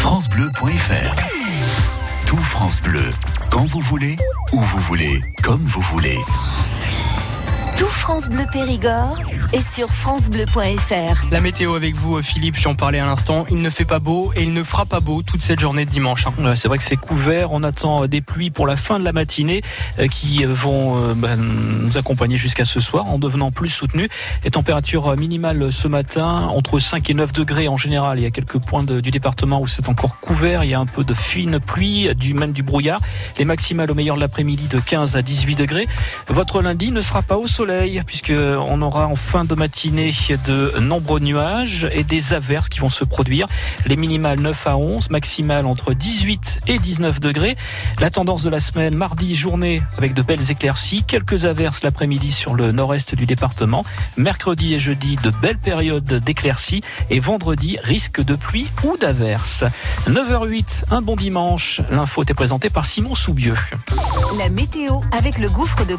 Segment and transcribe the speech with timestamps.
[0.00, 1.14] FranceBleu.fr
[2.26, 3.04] Tout France Bleu,
[3.50, 4.16] quand vous voulez,
[4.52, 6.16] où vous voulez, comme vous voulez.
[7.80, 9.18] Tout France Bleu Périgord
[9.54, 11.24] est sur francebleu.fr.
[11.30, 13.46] La météo avec vous, Philippe, j'en parlais à l'instant.
[13.50, 15.90] Il ne fait pas beau et il ne fera pas beau toute cette journée de
[15.90, 16.26] dimanche.
[16.26, 16.54] hein.
[16.56, 17.52] C'est vrai que c'est couvert.
[17.52, 19.62] On attend des pluies pour la fin de la matinée
[19.98, 24.10] euh, qui vont euh, bah, nous accompagner jusqu'à ce soir en devenant plus soutenues.
[24.44, 28.18] Les températures minimales ce matin entre 5 et 9 degrés en général.
[28.18, 30.64] Il y a quelques points de- du département où c'est encore couvert.
[30.64, 33.00] Il y a un peu de fine pluie, du, même du brouillard.
[33.38, 35.88] Les maximales au meilleur de l'après-midi de 15 à 18 degrés.
[36.28, 37.69] Votre lundi ne sera pas au soleil
[38.04, 40.12] puisque on aura en fin de matinée
[40.46, 43.46] de nombreux nuages et des averses qui vont se produire.
[43.86, 47.56] Les minimales 9 à 11, maximales entre 18 et 19 degrés.
[48.00, 52.54] La tendance de la semaine, mardi, journée avec de belles éclaircies, quelques averses l'après-midi sur
[52.54, 53.84] le nord-est du département.
[54.16, 59.64] Mercredi et jeudi, de belles périodes d'éclaircies et vendredi, risque de pluie ou d'averses.
[60.06, 61.80] 9h08, un bon dimanche.
[61.90, 63.56] L'info est présentée par Simon Soubieux.
[64.38, 65.96] La météo avec le gouffre de.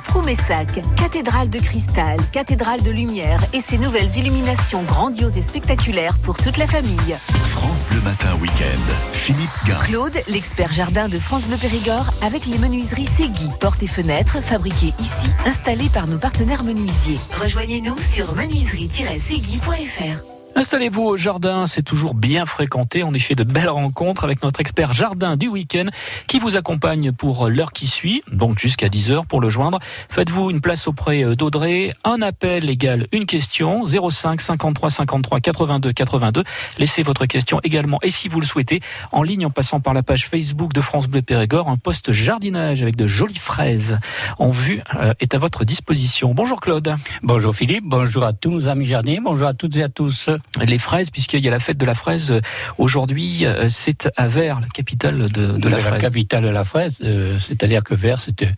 [0.97, 6.57] Cathédrale de cristal, cathédrale de lumière et ses nouvelles illuminations grandioses et spectaculaires pour toute
[6.57, 7.15] la famille.
[7.51, 8.81] France Bleu Matin Week-end.
[9.13, 9.79] Philippe Gain.
[9.83, 14.93] Claude, l'expert jardin de France Bleu Périgord, avec les menuiseries Segui, portes et fenêtres fabriquées
[14.99, 17.19] ici, installées par nos partenaires menuisiers.
[17.39, 20.30] Rejoignez-nous sur menuiserie-segui.fr.
[20.53, 23.03] Installez-vous au jardin, c'est toujours bien fréquenté.
[23.03, 25.85] On y fait de belles rencontres avec notre expert jardin du week-end
[26.27, 29.79] qui vous accompagne pour l'heure qui suit, donc jusqu'à 10h pour le joindre.
[30.09, 31.95] Faites-vous une place auprès euh, d'Audrey.
[32.03, 33.85] Un appel égale une question.
[33.85, 36.43] 05 53 53 82 82.
[36.77, 38.81] Laissez votre question également, et si vous le souhaitez,
[39.13, 41.69] en ligne en passant par la page Facebook de France Bleu Périgord.
[41.69, 43.99] Un poste jardinage avec de jolies fraises
[44.37, 46.33] en vue euh, est à votre disposition.
[46.33, 46.95] Bonjour Claude.
[47.23, 50.29] Bonjour Philippe, bonjour à tous nos amis jardiniers, bonjour à toutes et à tous.
[50.65, 52.41] Les fraises, puisqu'il y a la fête de la fraise euh,
[52.77, 56.01] aujourd'hui, euh, c'est à Vers, la capitale de, de la la fraise.
[56.01, 58.51] capitale de la fraise, euh, c'est-à-dire que Vers, c'était,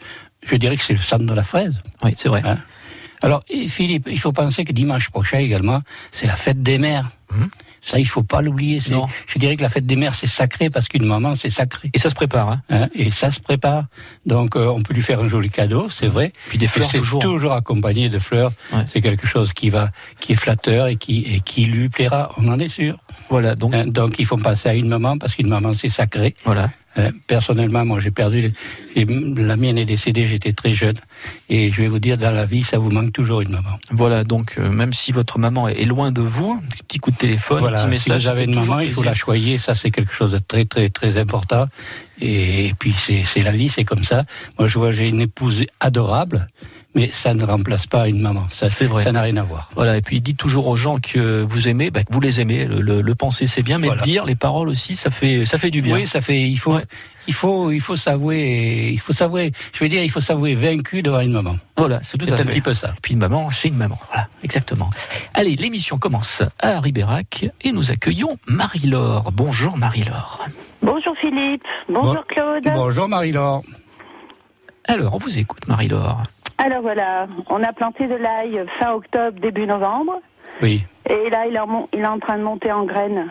[0.46, 1.82] je dirais que c'est le centre de la fraise.
[2.04, 2.42] Oui, c'est vrai.
[2.46, 2.58] Hein
[3.22, 7.10] Alors Philippe, il faut penser que dimanche prochain également, c'est la fête des mères.
[7.34, 7.50] Mhm.
[7.86, 8.80] Ça, il faut pas l'oublier.
[8.80, 11.90] Je dirais que la fête des mères, c'est sacré parce qu'une maman, c'est sacré.
[11.94, 12.50] Et ça se prépare.
[12.50, 12.62] Hein.
[12.70, 13.88] Hein, et ça se prépare.
[14.26, 16.32] Donc, euh, on peut lui faire un joli cadeau, c'est vrai.
[16.48, 17.52] Puis des Et fleurs c'est toujours.
[17.52, 18.54] accompagné de fleurs.
[18.72, 18.86] Ouais.
[18.88, 19.90] C'est quelque chose qui va,
[20.22, 22.32] qui est flatteur et qui, et qui lui plaira.
[22.38, 22.98] On en est sûr.
[23.30, 26.36] Voilà, donc Hein, donc, il faut penser à une maman parce qu'une maman, c'est sacré.
[26.46, 26.72] voilà.
[26.98, 28.54] Euh, personnellement, moi, j'ai perdu.
[28.96, 30.96] La mienne est décédée, j'étais très jeune.
[31.50, 33.80] Et je vais vous dire, dans la vie, ça vous manque toujours une maman.
[33.90, 37.60] Voilà, donc euh, même si votre maman est loin de vous, petit coup de téléphone,
[37.60, 39.58] Voilà, petit si message, vous ça avez fait une maman, il faut la choyer.
[39.58, 41.66] Ça, c'est quelque chose de très, très, très important.
[42.22, 44.24] Et, puis, c'est c'est la vie, c'est comme ça.
[44.60, 46.48] Moi, je vois, j'ai une épouse adorable,
[46.96, 48.46] mais ça ne remplace pas une maman.
[48.50, 49.04] Ça, C'est vrai.
[49.04, 49.70] Ça n'a rien à voir.
[49.76, 52.66] Voilà, et puis dites toujours aux gens que vous aimez, bah, que vous les aimez.
[52.66, 54.02] Le, le- le penser c'est bien, mais Voilà.
[54.02, 55.96] le dire, les paroles aussi, ça fait ça fait du bien.
[55.96, 56.42] Oui, ça fait.
[56.42, 56.86] Il faut, Ouais.
[57.28, 58.92] il faut, il faut s'avouer.
[58.94, 59.52] Il faut s'avouer.
[59.74, 61.58] Je veux dire, il faut s'avouer vaincu devant une maman.
[61.78, 62.46] Voilà, c'est tout C'est à un fait.
[62.50, 62.90] petit peu ça.
[62.90, 63.98] Et puis une maman, c'est une maman.
[64.10, 64.90] Voilà, exactement.
[65.34, 69.32] Allez, l'émission commence à Ribérac et nous accueillons Marie-Laure.
[69.32, 70.46] Bonjour Marie-Laure.
[70.82, 72.64] Bonjour Philippe, bonjour Bon- Claude.
[72.74, 73.64] Bonjour Marie-Laure.
[74.86, 76.24] Alors, on vous écoute Marie-Laure.
[76.58, 80.22] Alors voilà, on a planté de l'ail fin octobre, début novembre.
[80.62, 80.84] Oui.
[81.10, 83.28] Et là, il est, en, mon- il est en train de monter en graines.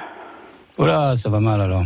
[0.76, 1.84] Voilà, ça va mal alors.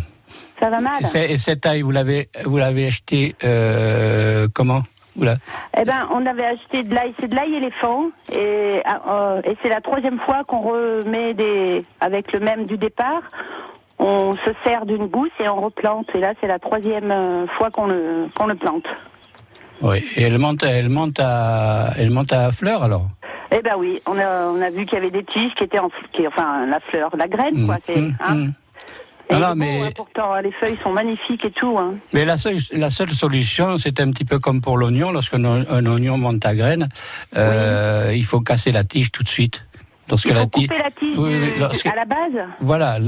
[0.63, 4.83] Ça va mal Et, c'est- et cette taille, vous l'avez, vous l'avez acheté euh, comment
[5.15, 5.37] vous la-
[5.79, 8.07] Eh ben, on avait acheté de l'ail, c'est de l'ail éléphant.
[8.33, 13.23] Et, euh, et c'est la troisième fois qu'on remet des, avec le même du départ.
[13.99, 16.09] On se sert d'une gousse et on replante.
[16.15, 18.87] Et là, c'est la troisième euh, fois qu'on le, qu'on le plante.
[19.83, 20.05] Oui.
[20.17, 23.09] Et elle monte, elle monte à, elle monte à fleur alors?
[23.53, 25.79] Eh ben oui, on a, on a vu qu'il y avait des tiges qui étaient
[25.79, 27.79] en, qui, enfin, la fleur, la graine, quoi.
[27.87, 28.49] C'est, hein.
[29.29, 31.77] Et non, mais- hein, pourtant, les feuilles sont magnifiques et tout.
[31.79, 31.95] Hein.
[32.13, 35.11] Mais la seule, la seule solution, c'est un petit peu comme pour l'oignon.
[35.11, 36.89] Lorsqu'un un oignon monte à graine,
[37.37, 39.67] euh, il faut casser la tige tout de suite.
[40.09, 42.47] Lorsque Il la faut tige, couper la tige Oui, oui, lorsque- à la base.
[42.61, 42.99] voilà,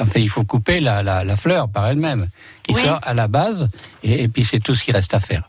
[0.00, 2.28] enfin, il faut couper la, la, la fleur par elle-même,
[2.62, 2.82] qui Oui.
[2.84, 3.68] sort à la base,
[4.04, 5.48] et, et puis c'est tout ce qui reste à faire.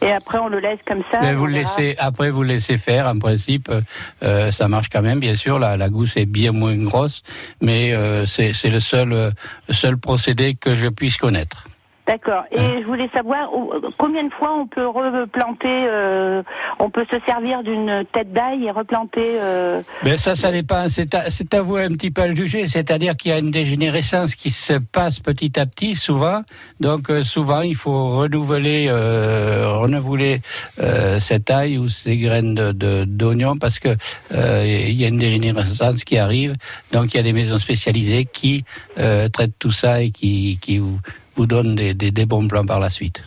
[0.00, 1.18] Et après, on le laisse comme ça.
[1.22, 3.06] Mais vous le laissez, après vous le laissez faire.
[3.06, 3.80] En principe, euh,
[4.22, 5.20] euh, ça marche quand même.
[5.20, 7.22] Bien sûr, la, la gousse est bien moins grosse,
[7.60, 9.30] mais euh, c'est c'est le seul, euh,
[9.70, 11.67] seul procédé que je puisse connaître.
[12.08, 12.44] D'accord.
[12.50, 13.50] Et Hein je voulais savoir
[13.98, 16.42] combien de fois on peut replanter, euh,
[16.78, 19.36] on peut se servir d'une tête d'ail et replanter.
[19.38, 20.88] euh, Mais ça, ça dépend.
[20.88, 22.66] C'est à, c'est à vous un petit peu à le juger.
[22.66, 26.40] C'est-à-dire qu'il y a une dégénérescence qui se passe petit à petit, souvent.
[26.80, 30.40] Donc, euh, souvent, il faut renouveler, euh, renouveler
[30.80, 33.90] euh, cette ail ou ces graines de- de- d'oignon parce que
[34.32, 36.54] euh, il y a une dégénérescence qui arrive.
[36.90, 38.64] Donc, il y a des maisons spécialisées qui
[38.98, 40.98] euh, traitent tout ça et qui, qui vous,
[41.38, 43.24] vous donnent des, des, des bons plans par la suite.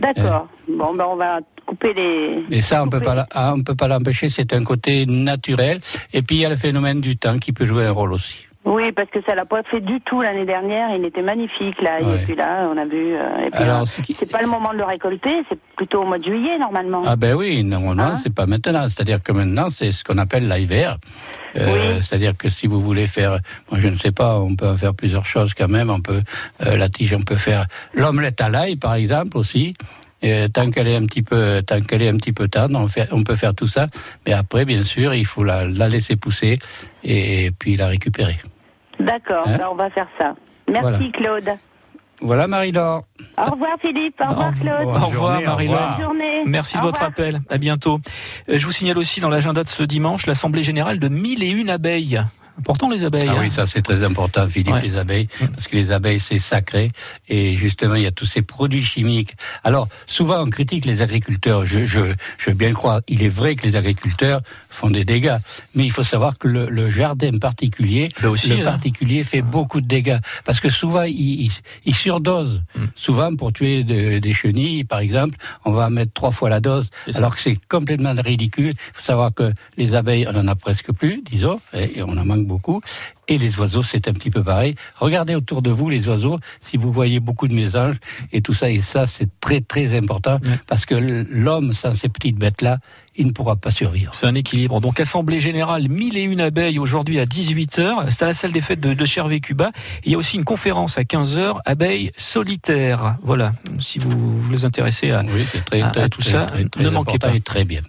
[0.00, 0.48] D'accord.
[0.68, 2.44] Bon, ben on va couper les.
[2.50, 4.28] Et ça, on peut pas, ah, on peut pas l'empêcher.
[4.28, 5.80] C'est un côté naturel.
[6.12, 8.47] Et puis, il y a le phénomène du temps qui peut jouer un rôle aussi.
[8.70, 10.94] Oui, parce que ça l'a pas fait du tout l'année dernière.
[10.94, 11.98] Il était magnifique là.
[12.02, 12.20] Ouais.
[12.20, 13.14] Et puis là, on a vu.
[13.14, 15.30] euh, et puis Alors, qui- c'est pas le moment de le récolter.
[15.48, 17.02] C'est plutôt au mois de juillet normalement.
[17.06, 18.82] Ah ben oui, normalement, Hein c'est pas maintenant.
[18.82, 20.98] C'est-à-dire que maintenant, c'est ce qu'on appelle l'hiver.
[21.56, 22.02] Euh, Oui.
[22.02, 23.38] C'est-à-dire que si vous voulez faire,
[23.70, 25.88] moi je ne sais pas, on peut en faire plusieurs choses quand même.
[25.88, 26.20] On peut
[26.66, 29.72] euh, la tige, on peut faire l'omelette à l'ail, par exemple aussi.
[30.20, 32.88] Et tant qu'elle est un petit peu, tant qu'elle est un petit peu tendre, on,
[32.88, 33.86] fait, on peut faire tout ça.
[34.26, 36.58] Mais après, bien sûr, il faut la, la laisser pousser
[37.04, 38.36] et, puis la récupérer.
[39.00, 39.46] D'accord.
[39.46, 40.34] Hein ben, on va faire ça.
[40.68, 41.40] Merci Voilà.
[41.42, 41.58] Claude.
[42.20, 43.04] Voilà, Marie-Laure.
[43.36, 44.20] Au revoir Philippe.
[44.20, 44.86] Au revoir Claude.
[44.86, 45.56] Au revoir Marie-Laure.
[45.58, 45.96] revoir.
[45.96, 46.42] Bonne journée.
[46.46, 47.40] Merci de votre appel.
[47.48, 48.00] À bientôt.
[48.48, 52.20] Euh, Je vous signale aussi dans l'agenda de ce dimanche l'Assemblée générale de 1001 abeilles.
[52.58, 53.26] Important les abeilles.
[53.28, 53.40] Ah hein.
[53.40, 54.82] oui, ça c'est très important, Philippe, Ouais.
[54.82, 56.90] les abeilles, parce que les abeilles c'est sacré
[57.28, 59.34] et justement il y a tous ces produits chimiques.
[59.64, 62.00] Alors souvent on critique les agriculteurs, je, je,
[62.38, 63.00] je veux bien le croire.
[63.08, 65.38] Il est vrai que les agriculteurs font des dégâts,
[65.74, 68.64] mais il faut savoir que le, le jardin particulier, aussi, le hein.
[68.64, 71.52] particulier fait beaucoup de dégâts parce que souvent il, il,
[71.84, 72.62] il surdose.
[72.74, 72.84] Mm.
[72.96, 76.90] Souvent pour tuer de- des chenilles, par exemple, on va mettre trois fois la dose,
[77.14, 78.74] alors que c'est complètement ridicule.
[78.76, 82.24] Il faut savoir que les abeilles, on en a presque plus, disons, et on en
[82.24, 82.80] manque beaucoup.
[83.28, 84.74] Et les oiseaux, c'est un petit peu pareil.
[84.98, 87.96] Regardez autour de vous les oiseaux, si vous voyez beaucoup de mésanges
[88.32, 88.70] et tout ça.
[88.70, 92.78] Et ça, c'est très, très important parce que l'homme, sans ces petites bêtes-là,
[93.18, 94.14] il ne pourra pas survivre.
[94.14, 94.80] C'est un équilibre.
[94.80, 98.10] Donc, Assemblée Générale 1001 abeilles aujourd'hui à 18h.
[98.10, 99.70] C'est à la salle des fêtes de, de Chervé-Cuba.
[100.04, 103.16] Il y a aussi une conférence à 15h, abeilles solitaires.
[103.22, 103.52] Voilà.
[103.80, 106.46] Si vous vous les intéressez à, Oui, c'est très, à- très, à tout très, ça,
[106.78, 107.30] ne manquez pas.
[107.44, 107.80] très bien.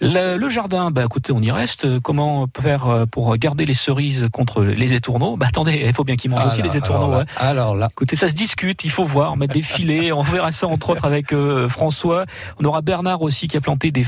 [0.00, 2.00] Le, le jardin, bah écoutez, on y reste.
[2.00, 5.36] Comment faire euh, pour garder les cerises contre les étourneaux?
[5.36, 7.06] Bah attendez, il faut bien qu'ils mangent aussi les étourneaux.
[7.06, 7.44] alors là, hein.
[7.46, 10.12] alors là, Écoutez, ça se discute, il faut voir, mettre des filets.
[10.12, 12.24] On verra ça entre autres avec euh, François.
[12.58, 14.04] On aura Bernard aussi qui a planté des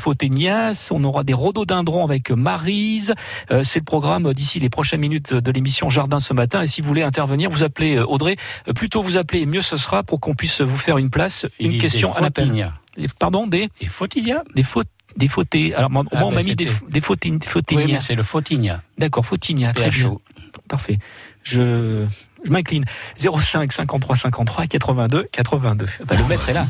[0.91, 3.15] On aura des rhododendrons avec Marise.
[3.51, 6.63] Euh, C'est le programme d'ici les prochaines minutes de l'émission Jardin ce matin.
[6.63, 8.37] Et si vous voulez intervenir, vous appelez euh, Audrey.
[8.69, 11.47] Euh, Plus tôt vous appelez, mieux ce sera pour qu'on puisse vous faire une place,
[11.59, 12.73] une question à l'appel.
[13.19, 14.89] Pardon, des Des Fautignas des fautes.
[15.17, 15.75] Des fautés.
[15.75, 17.39] Alors, moi, Ah, on ben, m'a mis des, des fautines,
[17.77, 18.81] Oui, c'est le Fautignas.
[18.97, 20.09] D'accord, fautignas, très bien.
[20.09, 20.23] PHO.
[20.69, 20.99] Parfait.
[21.43, 22.07] Je,
[22.45, 22.87] je m'incline.
[23.19, 25.87] 05 53 53 82 82.
[26.07, 26.67] Bah, le maître est là.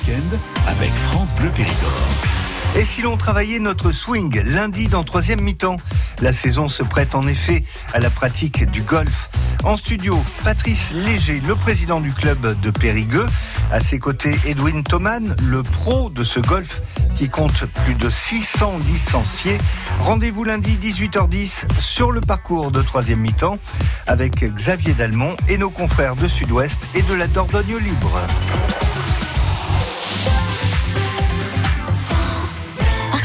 [0.66, 2.41] Avec France Bleu Périgord.
[2.74, 5.76] Et si l'on travaillait notre swing lundi dans troisième mi-temps?
[6.22, 9.28] La saison se prête en effet à la pratique du golf.
[9.62, 13.26] En studio, Patrice Léger, le président du club de Périgueux.
[13.70, 16.80] À ses côtés, Edwin Thoman, le pro de ce golf
[17.14, 19.58] qui compte plus de 600 licenciés.
[20.00, 23.58] Rendez-vous lundi 18h10 sur le parcours de troisième mi-temps
[24.06, 28.20] avec Xavier Dalmont et nos confrères de Sud-Ouest et de la Dordogne Libre.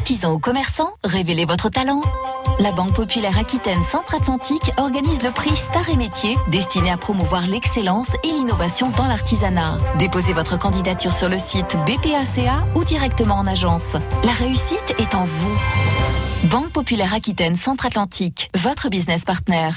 [0.07, 2.01] Artisans ou commerçants, révélez votre talent.
[2.59, 8.07] La Banque Populaire Aquitaine Centre-Atlantique organise le prix Star et Métiers destiné à promouvoir l'excellence
[8.24, 9.77] et l'innovation dans l'artisanat.
[10.00, 13.98] Déposez votre candidature sur le site BPACA ou directement en agence.
[14.24, 15.57] La réussite est en vous.
[16.45, 19.71] Banque Populaire Aquitaine Centre-Atlantique, votre business partner.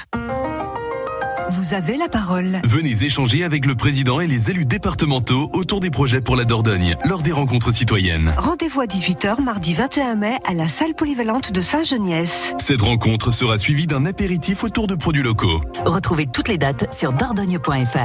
[1.51, 2.61] Vous avez la parole.
[2.63, 6.95] Venez échanger avec le président et les élus départementaux autour des projets pour la Dordogne
[7.03, 8.33] lors des rencontres citoyennes.
[8.37, 12.53] Rendez-vous à 18h mardi 21 mai à la salle polyvalente de Saint-Geniès.
[12.57, 15.59] Cette rencontre sera suivie d'un apéritif autour de produits locaux.
[15.83, 17.97] Retrouvez toutes les dates sur dordogne.fr.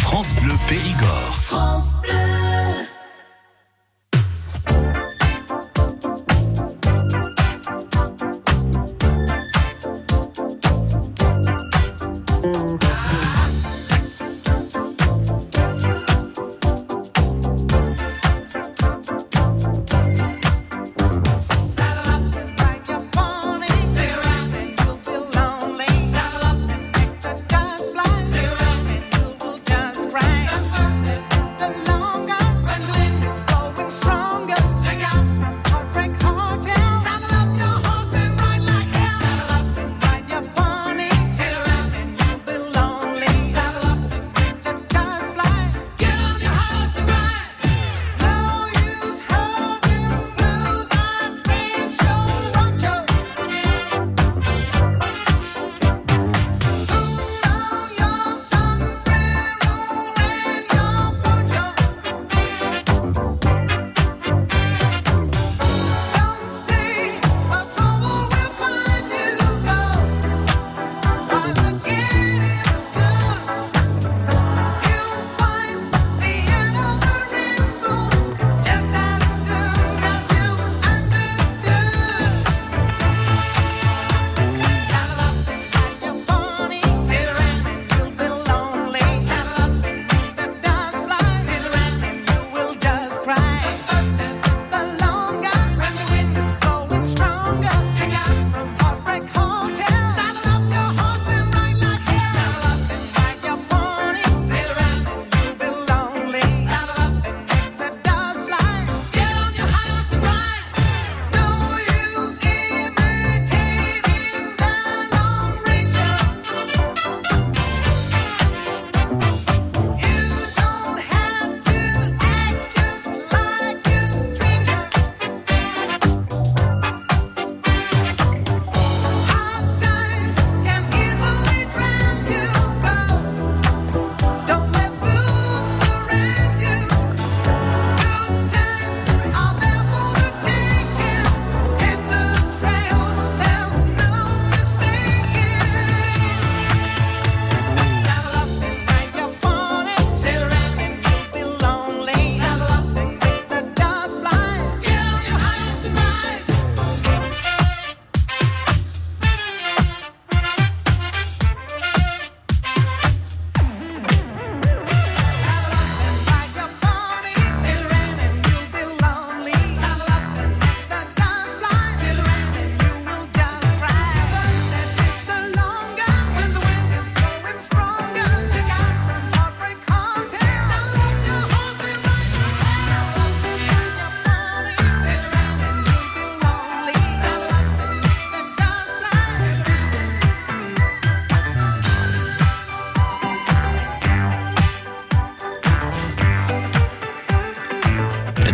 [0.00, 2.51] France Bleu Périgord.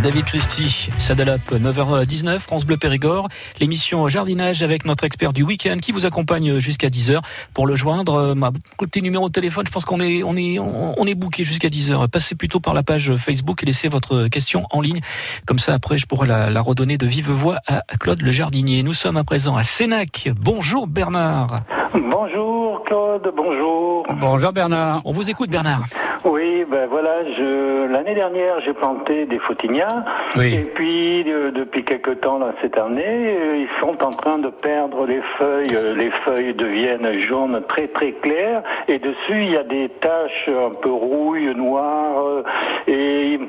[0.01, 3.27] David Christie, Sadalap, 9h19, France Bleu Périgord.
[3.59, 7.19] L'émission Jardinage avec notre expert du week-end qui vous accompagne jusqu'à 10h.
[7.53, 11.05] Pour le joindre, ma côté numéro de téléphone, je pense qu'on est, on est, on
[11.05, 12.07] est jusqu'à 10h.
[12.07, 15.01] Passez plutôt par la page Facebook et laissez votre question en ligne.
[15.45, 18.83] Comme ça, après, je pourrai la, la redonner de vive voix à Claude le jardinier.
[18.83, 20.29] Nous sommes à présent à Sénac.
[20.39, 21.57] Bonjour Bernard.
[21.93, 24.05] Bonjour Claude, bonjour.
[24.19, 25.01] Bonjour Bernard.
[25.05, 25.83] On vous écoute Bernard.
[26.25, 30.03] Oui, ben voilà, je l'année dernière j'ai planté des fautinias
[30.35, 30.53] Oui.
[30.53, 34.49] et puis euh, depuis quelque temps là cette année, euh, ils sont en train de
[34.49, 39.57] perdre les feuilles, Euh, les feuilles deviennent jaunes très très claires et dessus il y
[39.57, 42.43] a des taches un peu rouilles, noires euh,
[42.87, 43.39] et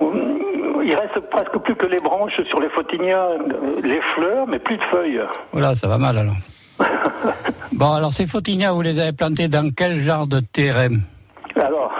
[0.00, 4.58] euh, il reste presque plus que les branches sur les fautinias, euh, les fleurs mais
[4.60, 5.20] plus de feuilles.
[5.52, 6.36] Voilà, ça va mal alors.
[7.72, 10.96] Bon, alors ces fautinias, vous les avez plantés dans quel genre de terrain?
[11.56, 11.92] Alors,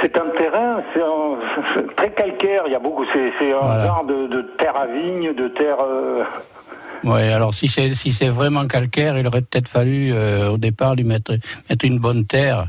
[0.00, 2.62] c'est un terrain, c'est un- très calcaire.
[2.66, 3.86] Il y a beaucoup, c'est un Voilà.
[3.86, 5.76] genre de, de terre à vigne, de terre.
[5.80, 6.24] euh,
[7.04, 10.94] Oui, alors si c'est si c'est vraiment calcaire, il aurait peut-être fallu euh, au départ
[10.94, 11.32] lui mettre
[11.68, 12.66] mettre une bonne terre.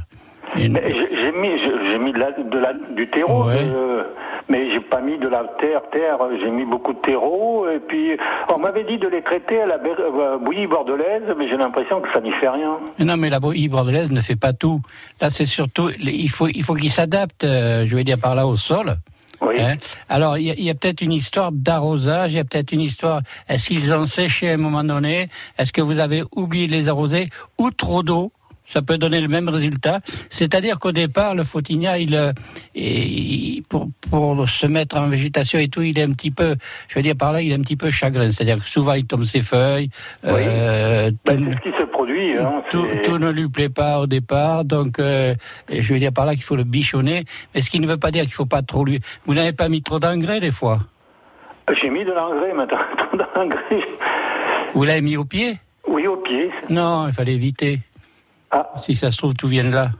[0.55, 1.57] Une- J'ai mis,
[1.91, 3.67] j'ai mis de la, de la- du terreau, Ouais.
[4.49, 6.17] Mais j'ai pas mis de la terre, terre.
[6.39, 7.67] J'ai mis beaucoup de terreau.
[7.69, 8.17] Et puis,
[8.49, 12.07] on m'avait dit de les traiter à la euh, bouillie bordelaise, mais j'ai l'impression que
[12.13, 12.77] ça n'y fait rien.
[12.99, 14.81] Non, mais la bouillie bordelaise ne fait pas tout.
[15.21, 18.47] Là, c'est surtout il faut il faut qu'il s'adapte, euh, je vais dire par là
[18.47, 18.95] au sol.
[19.41, 19.59] Oui.
[19.59, 19.75] Hein
[20.09, 22.71] Alors, il y a, il y a peut-être une histoire d'arrosage, il y a peut-être
[22.71, 23.21] une histoire.
[23.49, 25.29] Est-ce qu'ils ont séché à un moment donné?
[25.57, 28.31] Est-ce que vous avez oublié de les arroser Ou trop d'eau?
[28.65, 29.99] Ça peut donner le même résultat.
[30.29, 32.31] C'est-à-dire qu'au départ, le fautigna, il, euh,
[32.75, 36.55] il- pour, pour se mettre en végétation et tout, il est un petit peu,
[36.87, 38.31] je veux dire par là, il est un petit peu chagrin.
[38.31, 39.89] C'est-à-dire que souvent, il tombe ses feuilles.
[40.25, 42.37] euh, Ben, tout- ce qui se produit.
[42.37, 45.35] Hein, tout, ne lui plaît pas au départ, donc euh,
[45.69, 48.11] je veux dire par là qu'il faut le bichonner, mais ce qui ne veut pas
[48.11, 48.99] dire qu'il faut pas trop lui.
[49.25, 50.79] Vous n'avez pas mis trop d'engrais des fois?
[51.79, 52.77] J'ai mis de l'engrais maintenant.
[54.73, 55.57] Vous l'avez mis au pied?
[55.87, 56.49] Oui, au pied.
[56.69, 57.79] Non, il fallait éviter.
[58.53, 58.71] Ah.
[58.81, 59.91] Si ça se trouve, tout vient de là.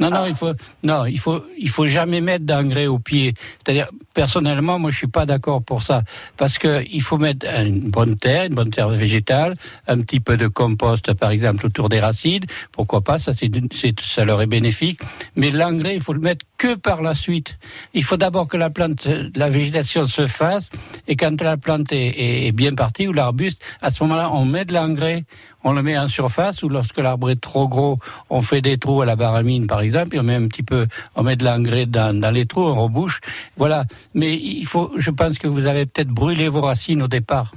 [0.00, 0.50] Non, non, il faut,
[0.82, 3.32] non, il faut, il faut jamais mettre d'engrais au pied.
[3.58, 6.02] C'est-à-dire, personnellement, moi, je suis pas d'accord pour ça,
[6.36, 9.54] parce que il faut mettre une bonne terre, une bonne terre végétale,
[9.86, 12.42] un petit peu de compost, par exemple, autour des racines.
[12.72, 13.52] Pourquoi pas Ça, c'est-
[14.00, 14.98] ça leur est bénéfique.
[15.36, 17.58] Mais l'engrais, il faut le mettre que par la suite.
[17.94, 20.70] Il faut d'abord que la plante, la végétation se fasse,
[21.08, 24.44] et quand la plante est, est- est bien partie ou l'arbuste, à ce moment-là, on
[24.44, 25.24] met de l'engrais
[25.66, 27.96] on le met en surface ou lorsque l'arbre est trop gros,
[28.28, 30.86] on fait des trous à la baramine par exemple, et on met un petit peu,
[31.16, 33.20] on met de l'engrais dans, dans les trous, on rebouche.
[33.56, 33.86] Voilà.
[34.12, 37.54] Mais il faut, je pense que vous avez peut-être brûlé vos racines au départ.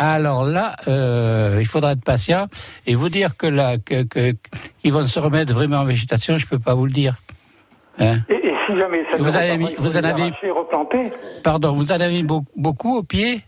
[0.00, 2.48] Alors là, euh, il faudra être patient
[2.88, 4.02] et vous dire que là, que-
[4.82, 7.14] qu'ils vont se remettre vraiment en végétation, je peux pas vous le dire.
[7.98, 11.12] Hein Et, et si jamais ça Vous avez mis- vous en avez- replanter
[11.42, 13.42] Pardon, vous en avez mis beau- beaucoup au pied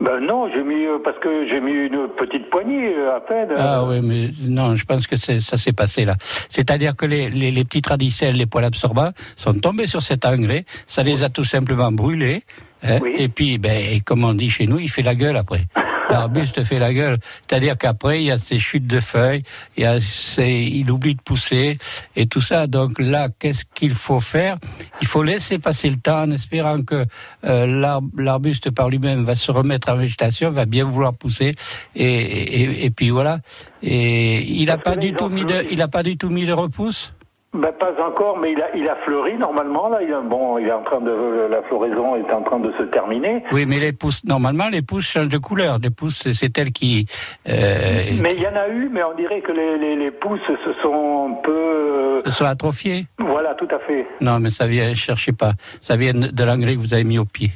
[0.00, 3.48] Ben non, j'ai mis euh, parce que j'ai mis une petite poignée euh, à peine.
[3.56, 6.14] Ah oui, mais non, je pense que ça s'est passé là.
[6.48, 10.64] C'est-à-dire que les, les, les petits radicelles, les poils absorbants, sont tombés sur cet engrais,
[10.86, 12.44] ça les a tout simplement brûlés.
[12.82, 15.62] hein, Et puis, ben, comme on dit chez nous, il fait la gueule après.
[16.10, 17.18] L'arbuste fait la gueule.
[17.48, 19.42] C'est-à-dire qu'après, il y a ces chutes de feuilles,
[19.76, 21.78] il, y a ces- il oublie de pousser
[22.16, 22.66] et tout ça.
[22.66, 24.56] Donc là, qu'est-ce qu'il faut faire?
[25.00, 27.04] Il faut laisser passer le temps en espérant que
[27.44, 31.54] euh, l'arb- l'arbuste par lui-même va se remettre en végétation, va bien vouloir pousser.
[31.94, 33.38] Et, et, et puis voilà.
[33.82, 36.52] Et il n'a pas du tout mis de, il a pas du tout mis de
[36.52, 37.12] repousse?
[37.52, 39.98] Ben pas encore, mais il a, il a fleuri normalement là.
[40.02, 42.84] Il a, bon, il est en train de la floraison est en train de se
[42.84, 43.42] terminer.
[43.50, 45.78] Oui, mais les pousses, normalement, les pousses changent de couleur.
[45.82, 47.06] Les pousses, c'est elles qui.
[47.48, 50.40] euh, Mais il y en a eu, mais on dirait que les, les, les pousses
[50.46, 52.22] se sont un peu.
[52.26, 53.06] se sont atrophiées.
[53.18, 54.06] Voilà, tout à fait.
[54.20, 55.52] Non, mais ça vient, cherchez pas.
[55.80, 57.50] Ça vient de l'engrais que vous avez mis au pied.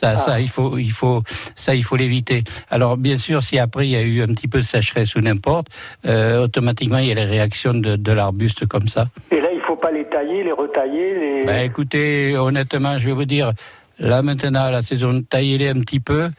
[0.00, 1.24] Ça, ça, il faut, il faut,
[1.56, 2.44] ça, il faut l'éviter.
[2.70, 5.20] Alors, bien sûr, si après il y a eu un petit peu de sécheresse ou
[5.20, 5.66] n'importe,
[6.06, 9.08] euh, automatiquement il y a les réactions de, de l'arbuste comme ça.
[9.32, 11.44] Et là, il faut pas les tailler, les retailler, les.
[11.44, 13.50] Ben, écoutez, honnêtement, je vais vous dire,
[13.98, 16.30] là maintenant, la saison, taillez-les un petit peu,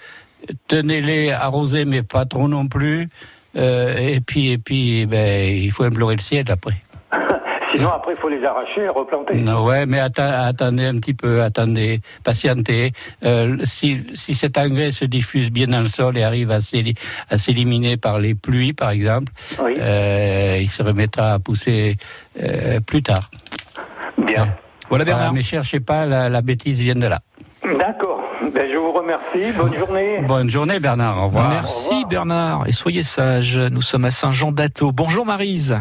[0.69, 3.09] tenez-les arrosés, mais pas trop non plus.
[3.57, 6.75] Euh, et puis, et puis, ben, il faut implorer le ciel après.
[7.71, 9.35] Sinon, après, il faut les arracher et replanter.
[9.35, 12.93] Non, ouais, mais atta- attendez un petit peu, attendez, patientez.
[13.23, 16.95] Euh, si, si cet engrais se diffuse bien dans le sol et arrive à s'éli-
[17.29, 21.97] à s'éliminer par les pluies, par exemple, euh, il se remettra à pousser
[22.41, 23.29] euh, plus tard.
[24.17, 24.47] Bien.
[24.89, 25.33] Voilà Bernard.
[25.33, 27.19] mais cherchez pas, la, la bêtise vient de là.
[27.63, 28.21] D'accord.
[28.53, 29.51] Ben, je vous remercie.
[29.55, 30.19] Bonne journée.
[30.25, 31.49] Bonne journée Bernard, au revoir.
[31.49, 33.57] Merci Bernard et soyez sage.
[33.59, 34.91] Nous sommes à Saint-Jean d'Ato.
[34.91, 35.77] Bonjour Marise.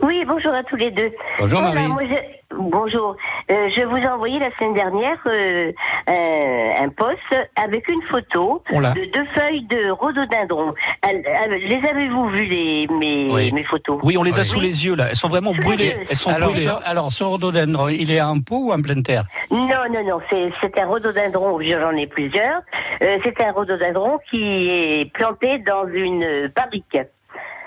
[0.00, 1.10] Oui, bonjour à tous les deux.
[1.38, 1.86] Bonjour, Marie.
[1.88, 3.16] moi, je- Bonjour.
[3.50, 5.72] Euh, je vous ai envoyé la semaine dernière euh,
[6.06, 7.18] un, un post
[7.56, 8.90] avec une photo On l'a.
[8.90, 10.74] de deux feuilles de rhododendron.
[11.02, 13.52] Les avez-vous vues les, mes, Oui.
[13.52, 14.00] mes photos?
[14.02, 14.48] Oui, on les a Oui.
[14.48, 15.06] sous les yeux là.
[15.08, 15.96] Elles sont vraiment Sous brûlées.
[16.10, 16.66] Elles sont Alors, brûlées.
[16.66, 16.80] ce, hein.
[16.84, 19.24] alors, ce rhododendron, il est en pot ou en pleine terre?
[19.50, 22.60] Non, non, non, c'est c'est un rhododendron, j'en ai plusieurs.
[23.02, 26.98] Euh, c'est un rhododendron qui est planté dans une barrique.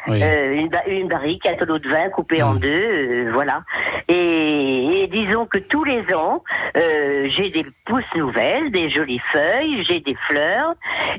[0.07, 0.21] Oui.
[0.23, 2.59] Euh, une, ba- une barrique, un tonneau de vin coupé en Mm.
[2.59, 3.63] deux, euh, voilà.
[4.07, 6.43] Et, et disons que tous les ans,
[6.77, 10.73] euh, j'ai des pousses nouvelles, des jolies feuilles, j'ai des fleurs,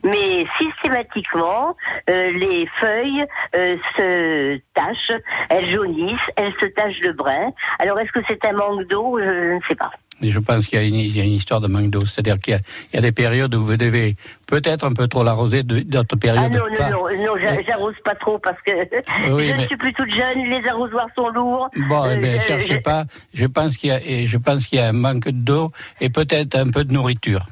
[0.05, 1.75] mais systématiquement,
[2.11, 3.25] euh, les feuilles
[3.57, 5.13] euh, se tachent,
[5.51, 7.51] elles jaunissent, elles se tachent de brun.
[7.79, 9.19] Alors est-ce que c'est un manque d'eau?
[9.19, 9.91] Je, ne sais pas.
[10.23, 12.05] Je pense qu'il y, a une- il y a une histoire de manque d'eau.
[12.07, 15.63] C'est-à-dire qu'il y, y a des périodes où vous devez peut-être un peu trop l'arroser,
[15.63, 16.91] d'autres Ah périodes non, pas.
[16.91, 17.65] non, non, non, Eh.
[17.67, 18.73] j'arrose pas trop parce que
[19.31, 21.69] Oui, je mais- ne suis plus toute jeune, les arrosoirs sont lourds.
[21.89, 23.05] Bon, eh Euh, ben, je- cherchez je- pas.
[23.35, 26.55] Je pense qu'il y a, je pense qu'il y a un manque d'eau et peut-être
[26.57, 27.47] un peu de nourriture.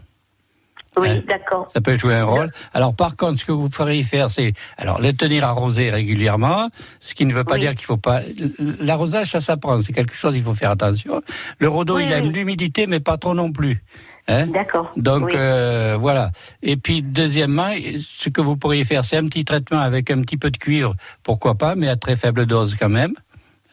[0.97, 1.23] Oui, Hein?
[1.29, 1.69] d'accord.
[1.75, 2.51] Ça peut jouer un rôle.
[2.73, 6.69] Alors, par contre, ce que vous feriez faire, c'est alors les tenir arrosés régulièrement,
[7.01, 7.61] ce qui ne veut pas Oui.
[7.61, 8.21] dire qu'il faut pas.
[8.59, 9.81] L'arrosage, ça s'apprend.
[9.83, 11.23] C'est quelque chose, il faut faire attention.
[11.59, 12.27] Le rhodo, Oui, il a oui.
[12.29, 13.83] une humidité, mais pas trop non plus.
[14.29, 14.47] Hein?
[14.47, 14.91] D'accord.
[14.97, 15.33] Donc Oui.
[15.35, 16.31] euh, voilà.
[16.63, 20.37] Et puis deuxièmement, ce que vous pourriez faire, c'est un petit traitement avec un petit
[20.39, 23.13] peu de cuivre, pourquoi pas, mais à très faible dose quand même.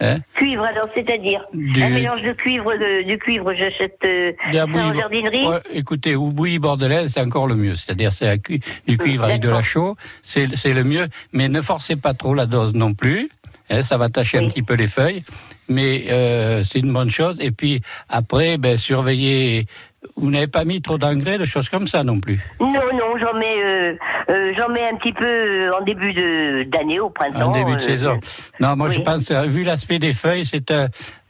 [0.03, 4.65] Hein Cuivre, alors, c'est-à-dire Du- un mélange de cuivre, de, du cuivre, j'achète euh, ça
[4.65, 5.45] en jardinerie.
[5.47, 7.75] Ouais, écoutez, ou bouillie bordelaise, c'est encore le mieux.
[7.75, 11.07] C'est-à-dire, c'est cu- du cuivre avec de la chaux, c'est le mieux.
[11.33, 13.29] Mais ne forcez pas trop la dose non plus.
[13.69, 15.21] hein, ça va tâcher un petit peu les feuilles,
[15.69, 17.37] mais euh, c'est une bonne chose.
[17.39, 19.67] Et puis après, ben, surveillez.
[20.15, 22.39] Vous n'avez pas mis trop d'engrais, de choses comme ça non plus.
[22.59, 23.93] Non, non, j'en mets, euh,
[24.29, 27.49] euh, j'en mets un petit peu euh, en début de d'année, au printemps.
[27.49, 28.19] En début de euh, saison.
[28.59, 30.87] Non, moi je pense, vu l'aspect des feuilles, c'est un-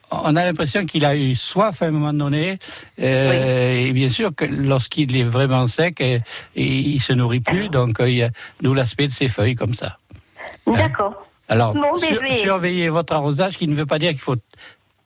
[0.09, 2.59] on a l'impression qu'il a eu soif à un moment donné.
[2.99, 6.21] Euh, Et bien sûr que lorsqu'il est vraiment sec, et,
[6.55, 8.29] et il se nourrit plus, donc il y a
[8.61, 9.97] d'où l'aspect de ses feuilles comme ça.
[10.67, 11.25] D'accord.
[11.49, 14.35] Alors, Bon, mais sur- surveillez votre arrosage, qui ne veut pas dire qu'il faut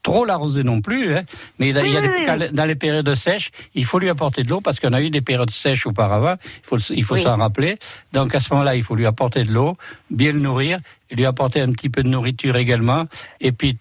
[0.05, 1.23] trop l'arroser non plus, hein,
[1.57, 3.97] mais il y a- il y a Oui, des- dans les périodes sèches, il faut
[3.97, 7.03] lui apporter de l'eau parce qu'on a eu des périodes sèches auparavant, il faut, il
[7.03, 7.21] faut Oui.
[7.23, 7.77] s'en rappeler.
[8.13, 9.77] Donc à ce moment-là, il faut lui apporter de l'eau,
[10.11, 10.77] bien le nourrir,
[11.09, 13.05] lui apporter un petit peu de nourriture également,
[13.41, 13.77] et puis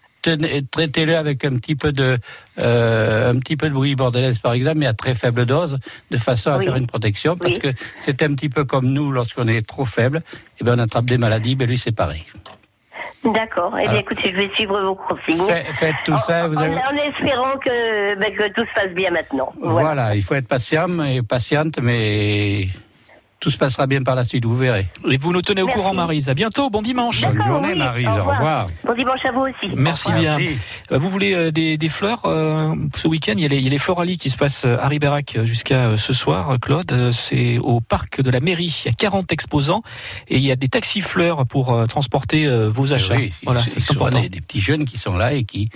[0.70, 2.16] traitez-le avec un petit peu de
[2.58, 5.78] euh, un petit peu de bouillie bordelaise par exemple, mais à très faible dose,
[6.10, 6.64] de façon à Oui.
[6.64, 7.58] faire une protection, parce Oui.
[7.60, 10.22] que c'est un petit peu comme nous lorsqu'on est trop faible,
[10.58, 12.24] et ben on attrape des maladies, ben lui c'est pareil.
[13.32, 13.74] D'accord.
[13.82, 15.46] Eh bien, écoutez, je vais suivre vos consignes.
[15.46, 18.92] Fait- faites tout ça, vous en, avez- en espérant que, ben, que tout se passe
[18.92, 19.52] bien maintenant.
[19.60, 20.14] Voilà.
[20.14, 22.68] il faut être patient et patiente, mais
[23.44, 24.86] tout se passera bien par la suite, vous verrez.
[25.06, 25.78] Et vous nous tenez au Merci.
[25.78, 26.30] courant, Marise.
[26.30, 26.70] À bientôt.
[26.70, 27.20] Bon dimanche.
[27.20, 28.66] Bonne journée, oui, Maryse, au au revoir.
[28.86, 29.74] Bon dimanche à vous aussi.
[29.76, 30.38] Merci bien.
[30.38, 30.56] Merci.
[30.92, 33.34] Euh, Vous voulez euh, des, des fleurs euh, ce week-end?
[33.36, 35.88] Il y a les, il y a les Floralies qui se passent à Ribérac jusqu'à
[35.88, 37.10] euh, ce soir, Claude.
[37.12, 38.82] C'est au parc de la mairie.
[38.86, 39.82] Il y a 40 exposants
[40.28, 43.16] et il y a des taxis fleurs pour euh, transporter euh, vos achats.
[43.16, 44.22] Oui, voilà, c'est important.
[44.22, 45.68] des, des petits jeunes qui sont là et qui,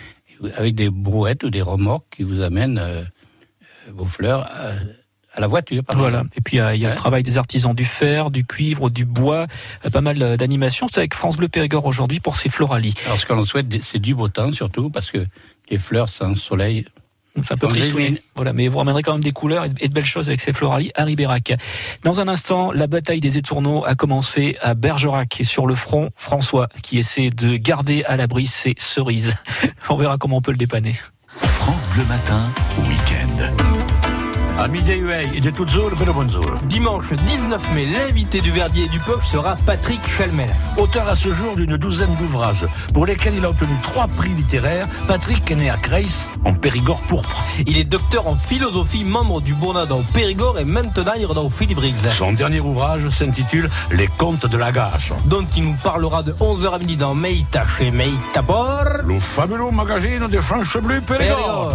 [0.57, 3.03] avec des brouettes ou des remorques, qui vous amènent euh,
[3.93, 4.73] vos fleurs euh,
[5.35, 5.85] à la voiture.
[5.85, 6.19] par Voilà.
[6.19, 6.35] exemple.
[6.39, 8.45] Et puis il y a, il y a le travail des artisans du fer, du
[8.45, 9.47] cuivre, du bois,
[9.87, 10.87] euh, pas mal euh, d'animations.
[10.91, 12.95] C'est avec France Bleu Périgord aujourd'hui pour ces Floralies.
[13.07, 15.27] Alors, ce qu'on souhaite, c'est du beau temps surtout, parce que
[15.71, 16.87] les fleurs sans soleil,
[17.41, 18.09] C'est un peu En triste, gris, oui.
[18.15, 18.23] oui.
[18.35, 20.41] Voilà, mais vous ramènerez quand même des couleurs et de- et de belles choses avec
[20.41, 21.53] ces floralies à Ribérac.
[22.03, 26.11] Dans un instant, la bataille des étourneaux a commencé à Bergerac et sur le front,
[26.17, 29.35] François qui essaie de garder à l'abri ses cerises.
[29.89, 30.95] On verra comment on peut le dépanner.
[31.29, 32.49] France Bleu Matin,
[32.89, 33.68] week-end.
[34.67, 36.43] Huey et de zone.
[36.65, 40.51] Dimanche 19 mai, l'invité du Verdier et du Peuple sera Patrick Chalmel.
[40.77, 44.87] Auteur à ce jour d'une douzaine d'ouvrages, pour lesquels il a obtenu trois prix littéraires,
[45.07, 47.45] Patrick est né à Creis, en Périgord pourpre.
[47.67, 51.51] Il est docteur en philosophie, membre du Bournada au Périgord et maintenant il est au
[51.51, 55.13] Philippe Son dernier ouvrage s'intitule Les Contes de la Gâche.
[55.27, 58.43] Donc il nous parlera de 11h à midi dans Meita chez Meita.
[59.05, 61.37] Le fabuleux magazine de France Bleu Périgord.
[61.37, 61.75] Périgord.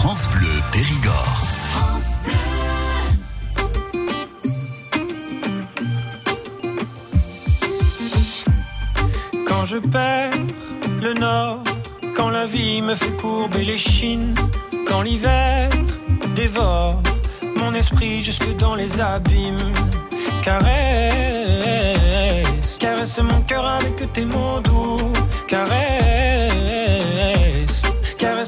[0.00, 1.40] France Bleu Périgord.
[9.46, 10.30] quand je perds
[11.02, 11.62] le nord,
[12.16, 14.34] quand la vie me fait courber les chines,
[14.88, 15.68] quand l'hiver
[16.34, 17.02] dévore
[17.58, 19.72] mon esprit jusque dans les abîmes.
[20.42, 20.70] Caresse,
[22.78, 24.96] caresse mon cœur avec tes mots doux.
[25.46, 26.49] Caresse,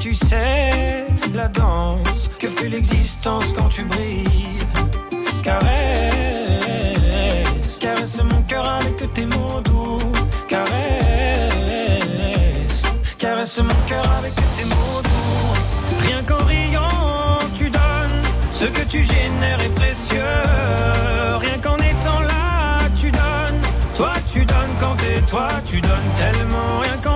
[0.00, 4.58] Tu sais la danse que fait l'existence quand tu brilles.
[5.42, 5.66] Caresse,
[7.80, 9.98] caresse mon cœur avec tes mots doux.
[10.48, 10.72] Caresse,
[13.18, 15.54] caresse mon cœur avec tes mots doux.
[16.06, 18.22] Rien qu'en riant, tu donnes.
[18.52, 20.22] Ce que tu génères est précieux.
[21.40, 23.62] Rien qu'en étant là, tu donnes.
[23.96, 26.78] Toi, tu donnes quand t'es toi, tu donnes tellement.
[26.82, 27.15] Rien qu'en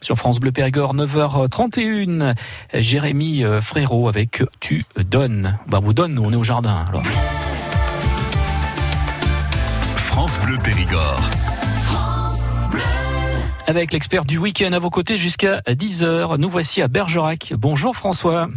[0.00, 2.36] Sur France Bleu Périgord, 9h31,
[2.72, 5.58] Jérémy euh, Frérot avec Tu donnes.
[5.66, 6.84] Bah, vous donne, nous on est au jardin.
[6.88, 7.02] Alors.
[9.96, 11.20] France Bleu Périgord.
[13.66, 17.54] Avec l'expert du week-end à vos côtés jusqu'à 10h, nous voici à Bergerac.
[17.58, 18.48] Bonjour François.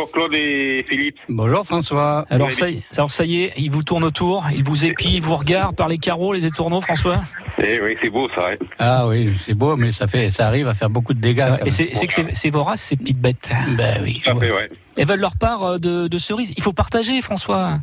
[0.00, 1.18] Bonjour Claude et Philippe.
[1.28, 2.24] Bonjour François.
[2.30, 5.20] Alors ça, y- alors ça y est, il vous tourne autour, il vous épie, il
[5.20, 7.20] vous regarde par les carreaux, les étourneaux, François
[7.62, 8.48] Eh oui, c'est beau ça.
[8.52, 8.56] hein.
[8.78, 11.52] Ah oui, c'est beau, mais ça fait, ça arrive à faire beaucoup de dégâts.
[11.68, 13.52] c'est que c'est- vorace, ces petites bêtes.
[13.76, 14.22] Ben oui.
[14.24, 14.70] Fait, ouais.
[14.96, 16.54] Elles veulent leur part euh, de, de cerises.
[16.56, 17.78] Il faut partager, François.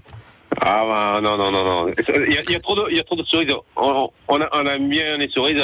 [0.65, 1.87] Ah bah, non, non, non, non.
[2.27, 3.53] Il y a, il y a trop de, il y a trop de cerises.
[3.75, 5.61] On, on, a- on aime bien les cerises.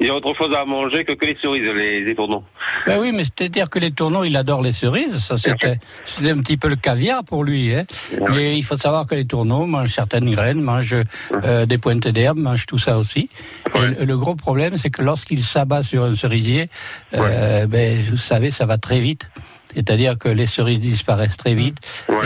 [0.00, 2.42] Il y a autre chose à manger que, que les cerises, les étournants.
[2.86, 5.18] Ben oui, mais c'est-à-dire que les tourneaux, il adore les cerises.
[5.18, 5.78] Ça, c'était,
[6.24, 7.74] un petit peu le caviar pour lui.
[7.74, 7.84] Hein.
[8.30, 10.96] Mais il faut savoir que les tourneaux mangent certaines graines, mangent
[11.44, 13.28] euh, des pointes d'herbe, mangent tout ça aussi.
[13.74, 16.70] Et le, le gros problème, c'est que lorsqu'il s'abat sur un cerisier,
[17.14, 19.28] euh, ben, vous savez, ça va très vite.
[19.74, 21.78] C'est-à-dire que les cerises disparaissent très vite.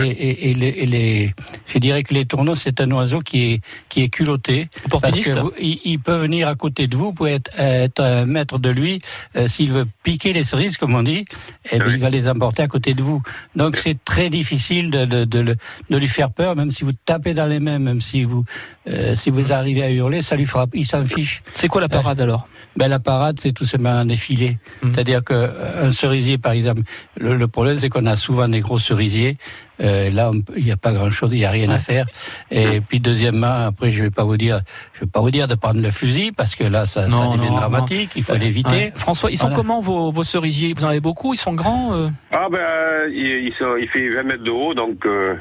[0.03, 1.35] Et, et- et les, et les-
[1.67, 4.67] je dirais que les tourneaux, c'est un oiseau qui est, qui est culotté.
[5.01, 8.01] Parce que vous- il, il peut venir à côté de vous, vous pouvez être, être
[8.01, 8.99] un maître de lui.
[9.35, 11.25] Euh, S'il veut piquer les cerises, comme on dit,
[11.71, 13.21] eh ben, il va les emporter à côté de vous.
[13.55, 15.55] Donc c'est très difficile de, de, de,
[15.89, 18.43] de lui faire peur, même si vous tapez dans les mains, même si vous,
[18.89, 21.41] euh, si vous arrivez à hurler, ça lui fera, il s'en fiche.
[21.53, 22.47] C'est quoi la parade alors?
[22.75, 24.57] Ben, La parade, c'est tout simplement un défilé.
[24.81, 26.81] C'est-à-dire qu'un cerisier, par exemple,
[27.17, 29.37] le, le problème, c'est qu'on a souvent des gros cerisiers.
[29.81, 32.05] Euh, là, il n'y a pas grand-chose, il n'y a rien à faire.
[32.51, 34.61] Et puis, deuxièmement, après, je vais pas vous dire,
[34.93, 37.35] je vais pas vous dire de prendre le fusil parce que là, ça, ça Non,
[37.35, 38.11] devient non, dramatique.
[38.15, 38.69] Il faut Euh, l'éviter.
[38.69, 38.93] ouais.
[38.95, 39.55] François, ils sont Voilà.
[39.57, 40.73] comment vos, vos cerisiers?
[40.75, 41.33] Vous en avez beaucoup?
[41.33, 42.09] Ils sont grands euh?
[42.31, 45.05] Ah ben, euh, il, il, sont- il fait 20 mètres de haut, donc...
[45.05, 45.35] euh,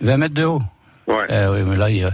[0.00, 0.62] 20 mètres de haut?
[1.08, 1.26] Ouais.
[1.30, 2.12] Euh, oui, mais là, il y a,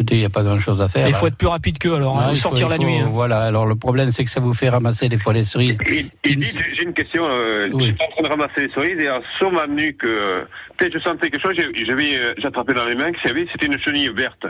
[0.00, 1.06] écoutez, il n'y a pas grand-chose à faire.
[1.06, 2.98] Il faut être plus rapide qu'eux alors, hein, Non, faut- sortir la faut- nuit.
[2.98, 3.08] hein.
[3.12, 3.40] Voilà.
[3.42, 5.76] Alors, le problème, c'est que ça vous fait ramasser des fois les cerises.
[6.24, 7.24] Il dit, j'ai une question.
[7.28, 10.40] Euh, J'étais en train de ramasser les cerises et en sur ma nuque, euh,
[10.78, 11.54] peut-être je sentais quelque chose.
[11.56, 14.46] j'ai- J'avais, euh, j'ai attrapé dans les mains c'était une chenille verte.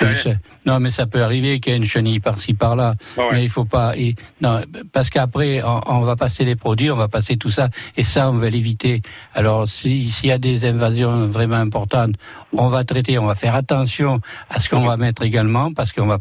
[0.00, 0.30] Oui, mais ça-
[0.64, 2.94] non, mais ça peut arriver qu'il y ait une chenille par-ci par-là,
[3.32, 3.96] mais il faut pas.
[3.96, 4.60] et- non,
[4.92, 8.30] parce qu'après, on, on va passer les produits, on va passer tout ça, et ça,
[8.30, 9.02] on va l'éviter.
[9.34, 12.14] Alors, si- s'il y a des invasions vraiment importantes,
[12.52, 16.06] on va traiter, on va faire attention à ce qu'on va mettre également, parce qu'on
[16.06, 16.18] va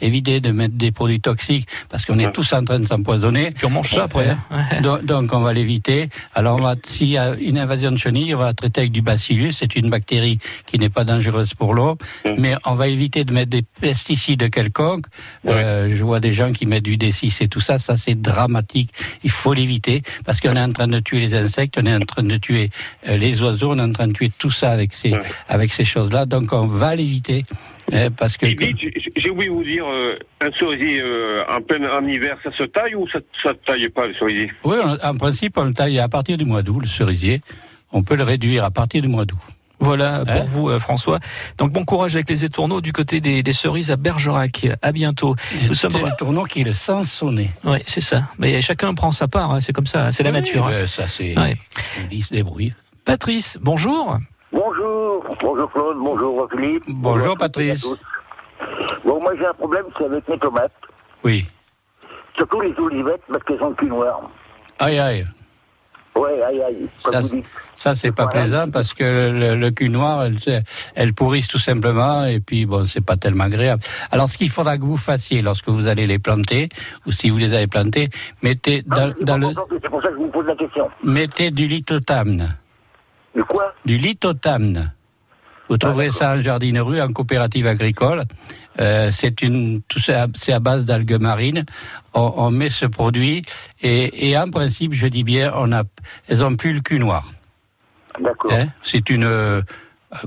[0.00, 3.50] éviter de mettre des produits toxiques, parce qu'on est tous en train de s'empoisonner.
[3.50, 4.30] Puis on mange ça après.
[4.30, 4.38] hein.
[4.72, 6.08] Euh, donc, donc on va l'éviter.
[6.34, 9.52] Alors s'il y a une invasion de chenilles, on va traiter avec du bacillus.
[9.52, 11.96] C'est une bactérie qui n'est pas dangereuse pour l'eau,
[12.38, 15.06] mais on va éviter de mettre des pesticides quelconques.
[15.46, 17.78] Euh, je vois des gens qui mettent du D6 et tout ça.
[17.78, 18.90] Ça c'est dramatique.
[19.22, 22.00] Il faut l'éviter parce qu'on est en train de tuer les insectes, on est en
[22.12, 22.70] train de tuer
[23.08, 25.12] euh, les oiseaux, on est en train de tuer tout ça avec ces
[25.48, 26.26] avec ces choses-là.
[26.26, 27.44] Donc on va l'éviter.
[27.92, 32.04] hein, parce que j'ai- oublié de vous dire, euh, un cerisier euh, en plein en
[32.06, 34.50] hiver, ça se taille ou ça ne taille pas le cerisier?
[34.64, 37.40] Oui, on- en principe on le taille à partir du mois d'août le cerisier.
[37.92, 39.38] On peut le réduire à partir du mois d'août.
[39.78, 41.18] Voilà pour Hein vous, euh, François.
[41.58, 44.66] Donc bon courage avec les étourneaux du côté des, des cerises à Bergerac.
[44.82, 45.34] À bientôt.
[45.68, 47.50] Nous sommes C'est le tournant qui est le sens sonné.
[47.64, 48.22] Oui, c'est ça.
[48.38, 49.52] Mais chacun prend sa part.
[49.52, 50.10] hein, C'est comme ça.
[50.10, 50.66] C'est la nature.
[50.66, 50.70] hein.
[50.70, 51.38] ben, ça c'est.
[51.38, 51.56] Ouais.
[52.10, 52.74] Il se débrouille.
[53.04, 54.16] Patrice, bonjour.
[54.52, 56.84] Bonjour, bonjour Claude, bonjour Philippe.
[56.88, 57.82] Bonjour, à Patrice.
[57.82, 57.98] tous.
[59.04, 60.72] Bon, moi j'ai un problème, c'est avec mes tomates.
[61.22, 61.46] Oui.
[62.36, 64.20] Surtout les olivettes parce qu'elles ont le cul noir.
[64.78, 65.26] Aïe aïe.
[66.16, 67.44] Ouais, aïe aïe, comme Ça, vous c'est- dites.
[67.76, 70.62] ça c'est pas plaisant parce que le, le cul noir, elle,
[70.94, 73.82] elle pourrisse tout simplement et puis bon, c'est pas tellement agréable.
[74.10, 76.68] Alors ce qu'il faudra que vous fassiez lorsque vous allez les planter
[77.06, 78.08] ou si vous les avez plantés,
[78.42, 79.48] mettez dans, dans le,
[79.82, 80.88] C'est pour ça que je vous pose la question.
[81.04, 82.56] mettez du lithotamne.
[83.34, 83.74] Du quoi?
[83.84, 84.92] Du lithotamne.
[85.68, 88.22] Vous trouverez ça en jardinerie, en coopérative agricole.
[88.78, 91.64] Euh, c'est une, tout ça, c'est à base d'algues marines.
[92.14, 93.42] On, on met ce produit
[93.82, 95.82] et, et en principe, je dis bien, on a,
[96.28, 97.30] elles ont plus le cul noir.
[98.20, 98.52] D'accord.
[98.52, 99.60] Hein c'est une, euh,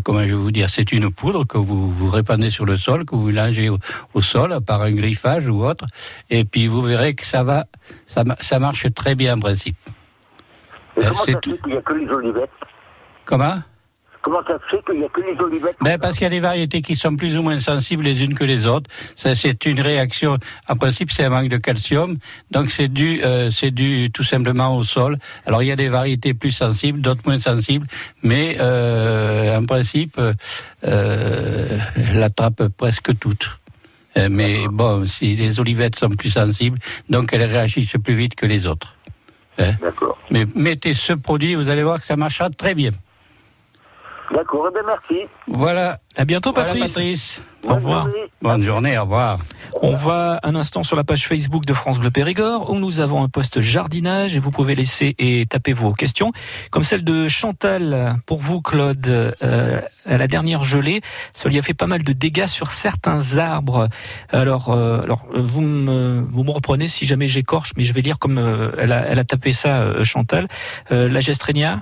[0.03, 3.05] comment je vais vous dire, c'est une poudre que vous, vous répandez sur le sol,
[3.05, 3.77] que vous mélangez au,
[4.13, 5.85] au sol par un griffage ou autre,
[6.29, 7.65] et puis vous verrez que ça va,
[8.05, 9.77] ça, ça marche très bien en principe.
[10.97, 12.49] Et Euh, comment c'est ça fait qu'il n'y a que les olivettes?
[13.25, 13.55] Comment?
[14.21, 16.29] Comment ça se fait qu'il n'y a que les olivettes Ben parce qu'il y a
[16.29, 18.89] des variétés qui sont plus ou moins sensibles les unes que les autres.
[19.15, 20.37] Ça, c'est une réaction.
[20.67, 22.17] En principe, c'est un manque de calcium.
[22.51, 25.17] Donc, c'est dû, euh, c'est dû tout simplement au sol.
[25.45, 27.87] Alors, il y a des variétés plus sensibles, d'autres moins sensibles,
[28.21, 30.33] mais euh, en principe, euh,
[30.83, 33.59] euh, elle attrape presque toutes.
[34.17, 36.79] Euh, mais bon, si les olivettes sont plus sensibles,
[37.09, 38.95] donc elles réagissent plus vite que les autres.
[39.59, 40.17] Hein D'accord.
[40.31, 42.91] mais mettez ce produit, vous allez voir que ça marchera très bien.
[44.33, 45.27] D'accord, eh bien merci.
[45.47, 45.97] Voilà.
[46.15, 46.93] À bientôt, Voilà, Patrice.
[46.93, 47.41] Patrice.
[47.67, 48.07] Au revoir.
[48.41, 49.39] Bonne journée, au revoir.
[49.81, 53.21] On va un instant sur la page Facebook de France Bleu Périgord où nous avons
[53.23, 56.31] un poste jardinage et vous pouvez laisser et taper vos questions.
[56.71, 59.07] Comme celle de Chantal pour vous, Claude.
[59.41, 61.01] Euh, à la dernière gelée,
[61.33, 63.89] ça lui a fait pas mal de dégâts sur certains arbres.
[64.31, 68.19] Alors, euh, alors vous, me, vous me reprenez si jamais j'écorche, mais je vais lire
[68.19, 70.47] comme euh, elle, a, elle a tapé ça, euh, Chantal.
[70.91, 71.81] Euh, la gestrénia?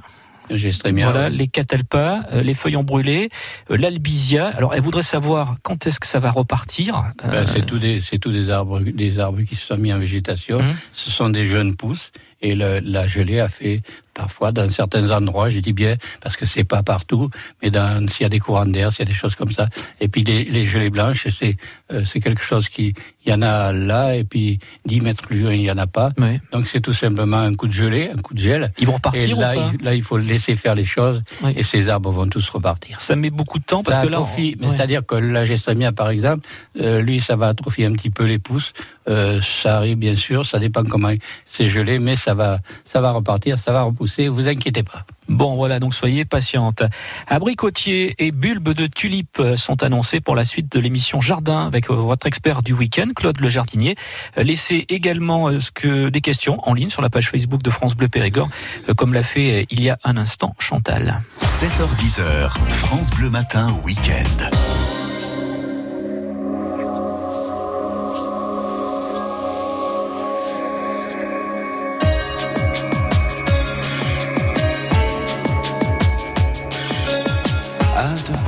[0.50, 1.38] Gestrémia, Voilà, oui.
[1.38, 3.30] les catalpas, euh, les feuilles brûlées,
[3.72, 4.48] euh, l'albizia.
[4.48, 7.04] Alors, elle voudrait savoir quand est-ce que ça va repartir.
[7.24, 10.62] Ben, Euh, c'est tous des, des arbres, des arbres qui se sont mis en végétation.
[10.62, 10.76] Mhm.
[10.94, 13.82] Ce sont des jeunes pousses et le- la gelée a fait
[14.14, 17.30] parfois dans certains endroits, je dis bien parce que c'est pas partout,
[17.62, 17.70] mais
[18.10, 19.68] s'il y a des courants d'air, s'il y a des choses comme ça.
[20.02, 21.56] Et puis les, les gelées blanches, c'est
[21.92, 22.96] euh, c'est quelque chose qui
[23.26, 25.86] il y en a là et puis 10 mètres plus loin il y en a
[25.86, 26.12] pas.
[26.52, 28.72] Donc c'est tout simplement un coup de gelée, un coup de gel.
[28.80, 31.22] Ils vont repartir Et là, ou pas il, là il faut laisser faire les choses
[31.44, 31.54] Oui.
[31.56, 33.00] et ces arbres vont tous repartir.
[33.00, 34.72] Ça met beaucoup de temps parce ça que là, on- mais ouais.
[34.72, 36.48] c'est-à-dire que la gestrémia, par exemple,
[36.82, 38.74] euh, lui, ça va atrophier un petit peu les pousses.
[39.08, 41.14] Euh, ça arrive bien sûr, ça dépend comment
[41.46, 44.28] c'est gelé, mais ça va, ça va repartir, ça va repousser.
[44.28, 45.04] Vous inquiétez pas.
[45.30, 46.84] Bon, voilà, donc soyez patiente.
[47.28, 52.28] Abricotiers et bulbes de tulipes sont annoncés pour la suite de l'émission Jardin avec votre
[52.28, 53.96] expert du week-end, Claude Le Jardinier.
[54.38, 57.96] Laissez également euh, ce que des questions en ligne sur la page Facebook de France
[57.96, 58.50] Bleu Périgord,
[58.88, 61.20] euh, comme l'a fait il y a un instant Chantal.
[61.42, 64.67] 7h10h, France Bleu Matin Week-end.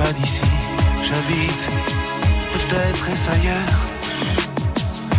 [0.00, 0.42] Pas d'ici,
[1.06, 1.64] j'habite,
[2.52, 3.80] peut-être est-ce ailleurs.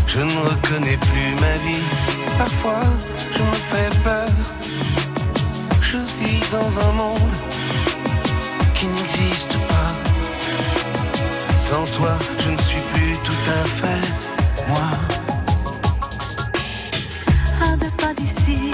[0.08, 1.86] Je ne reconnais plus ma vie,
[2.38, 2.84] parfois
[3.36, 4.30] je me fais peur.
[5.82, 7.36] Je vis dans un monde
[8.74, 9.92] qui n'existe pas.
[11.60, 14.08] Sans toi, je ne suis plus tout à fait
[14.68, 14.90] moi.
[17.98, 18.72] Pas d'ici,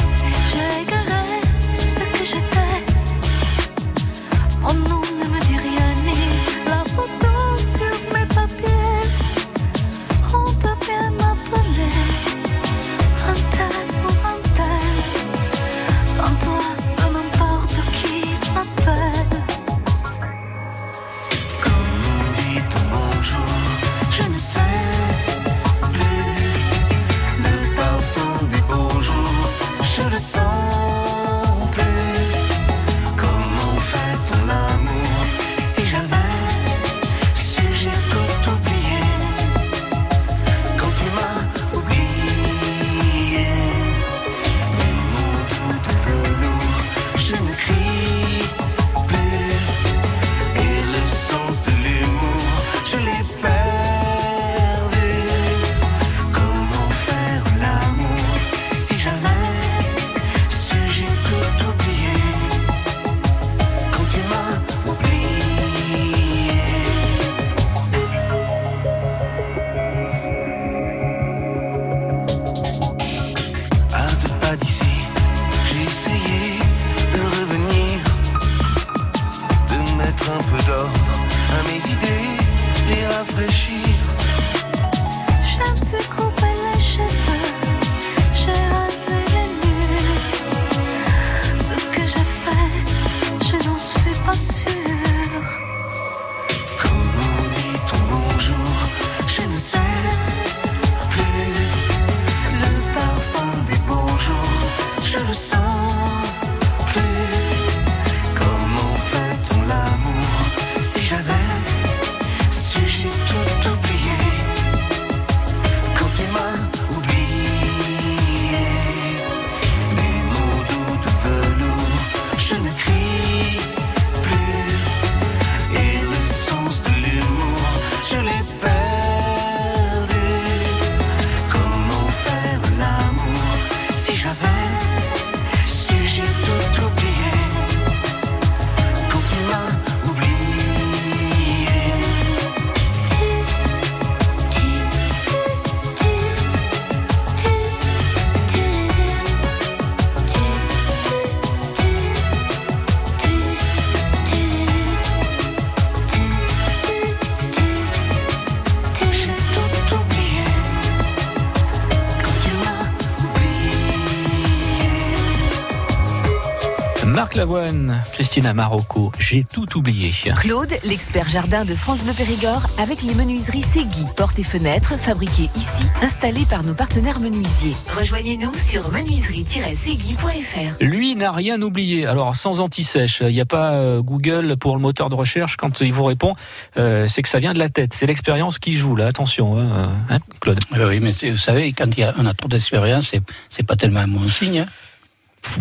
[167.37, 170.11] Lavoine, Christina Marocco, j'ai tout oublié.
[170.39, 174.05] Claude, l'expert jardin de France Bleu Périgord, avec les menuiseries Segui.
[174.15, 177.75] Portes et fenêtres fabriquées ici, installées par nos partenaires menuisiers.
[177.95, 180.83] Rejoignez-nous sur menuiserie-segui.fr.
[180.83, 182.07] Lui n'a rien oublié.
[182.07, 185.81] Alors sans anti-sèche, il n'y a pas euh, Google pour le moteur de recherche quand
[185.81, 186.33] il vous répond,
[186.77, 187.93] euh, c'est que ça vient de la tête.
[187.93, 189.05] C'est l'expérience qui joue là.
[189.05, 190.57] Attention, hein, hein, Claude.
[190.75, 193.21] Oui, mais vous savez, quand il y a, on a trop d'expérience, c'est,
[193.51, 194.61] c'est pas tellement un bon signe.
[194.61, 194.65] hein.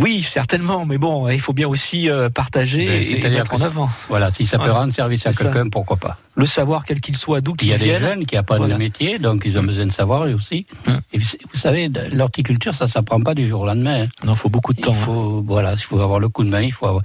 [0.01, 3.61] Oui, certainement, mais bon, il faut bien aussi euh, partager et, et c'est-à-dire mettre en
[3.65, 3.89] avant.
[4.09, 4.81] Voilà, si ça peut Voilà.
[4.81, 6.19] rendre service à quelqu'un, pourquoi pas.
[6.35, 7.99] Le savoir, quel qu'il soit, d'où Il qu'il y a des vienne.
[8.01, 8.75] jeunes qui apprennent Voilà.
[8.75, 10.67] le métier, donc ils ont besoin de savoir eux aussi.
[11.13, 14.03] Et vous savez, de- l'horticulture, ça s'apprend pas du jour au lendemain.
[14.05, 14.09] hein.
[14.25, 14.93] Non, il faut beaucoup de temps.
[14.93, 17.03] Il faut, voilà, il faut avoir le coup de main, il faut avoir-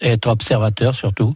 [0.00, 1.34] être observateur surtout,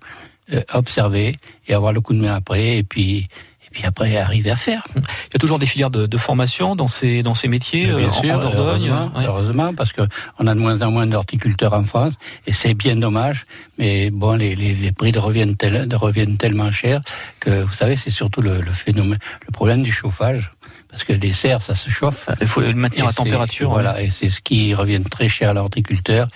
[0.53, 1.37] euh, observer
[1.69, 3.29] et avoir le coup de main après, et puis,
[3.77, 4.87] puis après arriver à faire.
[4.97, 5.03] Il
[5.35, 7.97] y a toujours des filières de, de formation dans ces, dans ces métiers, Mais euh,
[7.99, 8.59] bien en- sûr, en Dordogne.
[8.89, 9.25] heureusement, ouais.
[9.27, 10.01] heureusement, parce que
[10.39, 12.15] on a de moins en moins d'horticulteurs en France,
[12.47, 13.45] et c'est bien dommage.
[13.77, 17.03] Mais bon, les, les, les prix de reviennent, tel- de reviennent tellement chers
[17.39, 20.53] que vous savez, c'est surtout le, le phénomène, le problème du chauffage,
[20.89, 22.31] parce que les serres, ça se chauffe.
[22.41, 23.69] Il faut le maintenir à température.
[23.69, 26.29] Voilà, et c'est ce qui revient très cher à l'horticulteur.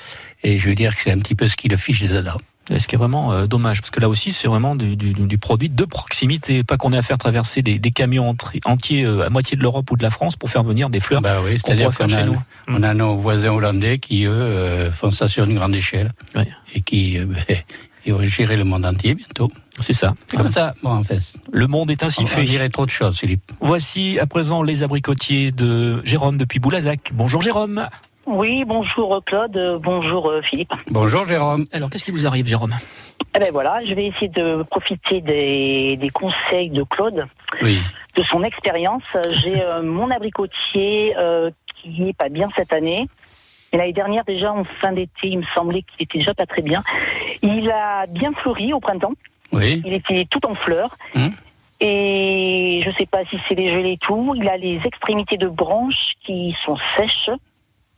[0.43, 2.39] Et je veux dire que c'est un petit peu ce qui le fiche dedans.
[2.69, 5.13] Et Ce qui est vraiment euh, dommage, parce que là aussi, c'est vraiment du, du,
[5.13, 6.63] du produit de proximité.
[6.63, 9.91] Pas qu'on ait à faire traverser des, des camions entiers euh, à moitié de l'Europe
[9.91, 12.07] ou de la France pour faire venir des fleurs Bah oui, qu'on c'est-à-dire pourrait faire
[12.07, 12.41] qu'on chez a, nous.
[12.69, 16.13] on a nos voisins hollandais qui, eux, euh, font ça sur une grande échelle.
[16.75, 17.19] Et qui,
[18.07, 19.51] ils vont gérer le monde entier bientôt.
[19.81, 20.15] C'est ça.
[20.31, 20.75] C'est comme ça.
[20.83, 21.21] Bon, en fait.
[21.53, 22.43] Le monde est ainsi On, fait.
[22.43, 23.51] on dirait trop de choses, Philippe.
[23.61, 27.11] Voici à présent les abricotiers de Jérôme depuis Boulazac.
[27.15, 27.89] Bonjour Jérôme.
[28.27, 30.73] Oui, bonjour Claude, bonjour euh, Philippe.
[30.91, 31.65] Bonjour Jérôme.
[31.73, 32.75] Alors, qu'est-ce qui vous arrive Jérôme
[33.35, 37.27] Eh ben voilà, je vais essayer de profiter des, des conseils de Claude,
[37.63, 37.81] Oui.
[38.17, 39.03] de son expérience.
[39.33, 41.51] J'ai euh, mon abricotier euh,
[41.83, 43.09] qui est pas bien cette année.
[43.73, 46.63] Et l'année dernière, déjà en fin d'été, il me semblait qu'il était déjà pas très
[46.63, 46.83] bien.
[47.43, 49.13] Il a bien fleuri au printemps.
[49.53, 49.81] Oui.
[49.87, 50.97] Il était tout en fleurs.
[51.15, 51.33] Hum.
[51.83, 54.35] Et je sais pas si c'est les gelées et tout.
[54.37, 57.31] Il a les extrémités de branches qui sont sèches.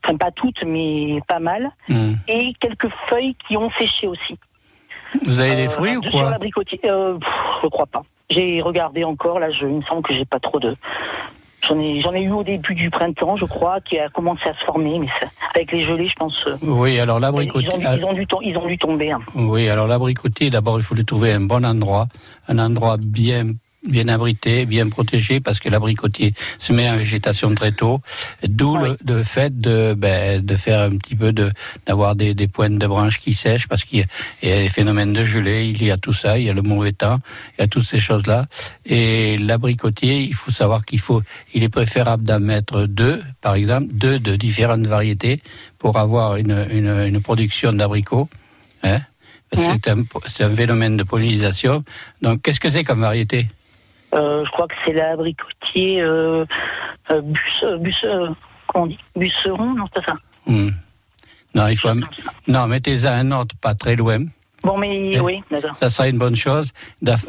[0.04, 1.70] Enfin, pas toutes, mais pas mal.
[1.88, 2.16] Hum.
[2.28, 4.36] Et quelques feuilles qui ont séché aussi.
[5.26, 7.30] Vous avez des Euh, fruits ou Sur quoi l'abricotier, euh, pff,
[7.62, 8.02] je crois pas.
[8.30, 10.74] J'ai regardé encore, là, je, il me semble que j'ai pas trop de.
[11.68, 14.54] J'en ai, j'en ai eu au début du printemps, je crois, qui a commencé à
[14.54, 16.44] se former, mais ça- avec les gelées, je pense.
[16.48, 17.68] euh, Oui, alors l'abricotier.
[17.78, 19.12] ils, ont dû, tom- ils ont dû tomber.
[19.12, 19.20] hein.
[19.36, 22.06] Oui, alors l'abricotier, d'abord, il faut lui trouver un bon endroit,
[22.48, 23.52] un endroit bien
[23.84, 28.00] bien abrité, bien protégé, parce que l'abricotier se met en végétation très tôt,
[28.46, 31.52] d'où le, le fait de, ben, de faire un petit peu de,
[31.86, 34.00] d'avoir des, des pointes de branches qui sèchent, parce qu'il
[34.42, 36.54] y y a des phénomènes de gelée, il y a tout ça, il y a
[36.54, 37.18] le mauvais temps,
[37.58, 38.46] il y a toutes ces choses-là.
[38.86, 41.22] Et l'abricotier, il faut savoir qu'il faut,
[41.54, 45.42] il est préférable d'en mettre deux, par exemple, deux de différentes variétés,
[45.78, 48.28] pour avoir une, une, une production d'abricots.
[48.82, 49.00] Hein
[49.54, 51.84] c'est un, c'est un phénomène de pollinisation.
[52.22, 53.48] Donc, qu'est-ce que c'est comme variété?
[54.12, 56.44] Je crois que c'est l'abricotier euh,
[57.10, 58.28] euh, bus, euh, bus, euh,
[58.66, 60.14] comment on dit Busseron, non, c'est ça.
[60.46, 60.70] Hmm.
[61.54, 61.88] Non, il faut.
[62.46, 64.24] Non, mettez-en un autre pas très loin.
[64.64, 65.76] Bon, mais Eh, oui, d'accord.
[65.80, 66.70] Ça sera une bonne chose.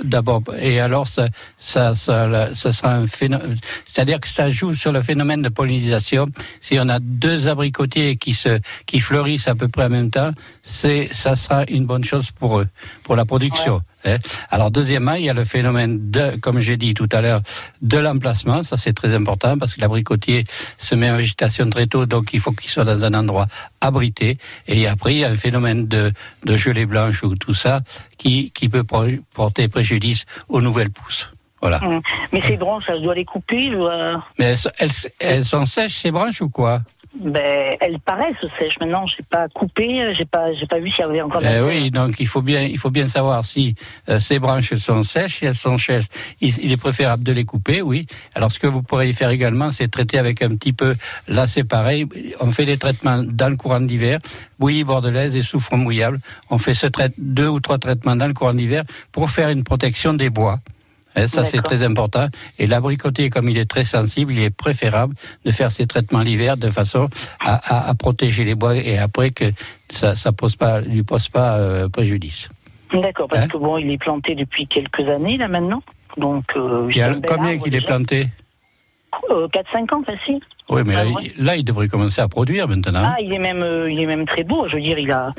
[0.03, 1.27] D'abord, et alors, ça,
[1.57, 3.57] ça, ça, ça sera un phénomène.
[3.87, 6.27] C'est-à-dire que ça joue sur le phénomène de pollinisation.
[6.61, 10.31] Si on a deux abricotiers qui se, qui fleurissent à peu près en même temps,
[10.61, 12.67] c'est, ça sera une bonne chose pour eux,
[13.03, 13.81] pour la production.
[14.05, 14.17] hein.
[14.51, 17.41] Alors, deuxièmement, il y a le phénomène de, comme j'ai dit tout à l'heure,
[17.81, 18.61] de l'emplacement.
[18.61, 20.43] Ça, c'est très important parce que l'abricotier
[20.77, 23.47] se met en végétation très tôt, donc il faut qu'il soit dans un endroit
[23.81, 24.37] abrité.
[24.67, 26.11] Et après, il y a un phénomène de,
[26.45, 27.81] de gelée blanche ou tout ça
[28.17, 31.29] qui, qui peut por- porter préjudice aux nouvelles pousses.
[31.61, 31.81] Voilà.
[31.83, 32.01] Hum.
[32.33, 34.23] Mais ces branches, je dois les couper, je dois...
[34.37, 36.81] Mais elles, elles, elles sont sèches, ces branches, ou quoi?
[37.15, 39.05] Ben, elles paraissent sèches maintenant.
[39.05, 40.13] Je sais pas couper.
[40.15, 41.41] J'ai pas, j'ai pas vu s'il y avait encore.
[41.43, 43.75] Eh oui, donc il faut bien, il faut bien savoir si
[44.09, 46.05] euh, ces branches sont sèches, si elles sont sèches,
[46.41, 48.07] il, il est préférable de les couper, oui.
[48.33, 50.95] Alors ce que vous pourriez faire également, c'est traiter avec un petit peu,
[51.27, 52.07] là c'est pareil,
[52.39, 54.19] on fait des traitements dans le courant d'hiver,
[54.57, 56.19] bouillie bordelaise et soufre mouillable.
[56.49, 56.87] On fait ce
[57.17, 60.59] deux ou trois traitements dans le courant d'hiver pour faire une protection des bois.
[61.15, 62.27] Eh, ça, c'est très important.
[62.59, 66.57] Et l'abricotier, comme il est très sensible, il est préférable de faire ces traitements l'hiver
[66.57, 67.07] de façon
[67.39, 69.45] à, à- à protéger les bois et après que
[69.91, 72.49] ça ne pose pas, lui pose pas euh, préjudice.
[72.93, 75.81] D'accord, Hein parce que bon, il est planté depuis quelques années là maintenant.
[76.17, 78.27] Donc, euh, Il y a combien qu'il est planté
[79.29, 80.39] Euh, 4-5 ans facile.
[80.69, 83.03] Oui, mais là, Ah, il, là, il devrait commencer à produire maintenant.
[83.05, 84.67] Ah, il est même, euh, il est même très beau.
[84.67, 85.33] Je veux dire, il a.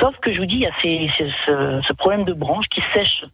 [0.00, 2.66] Sauf que je vous dis, il y a ces- ces- ce, ce problème de branches
[2.68, 3.24] qui sèchent.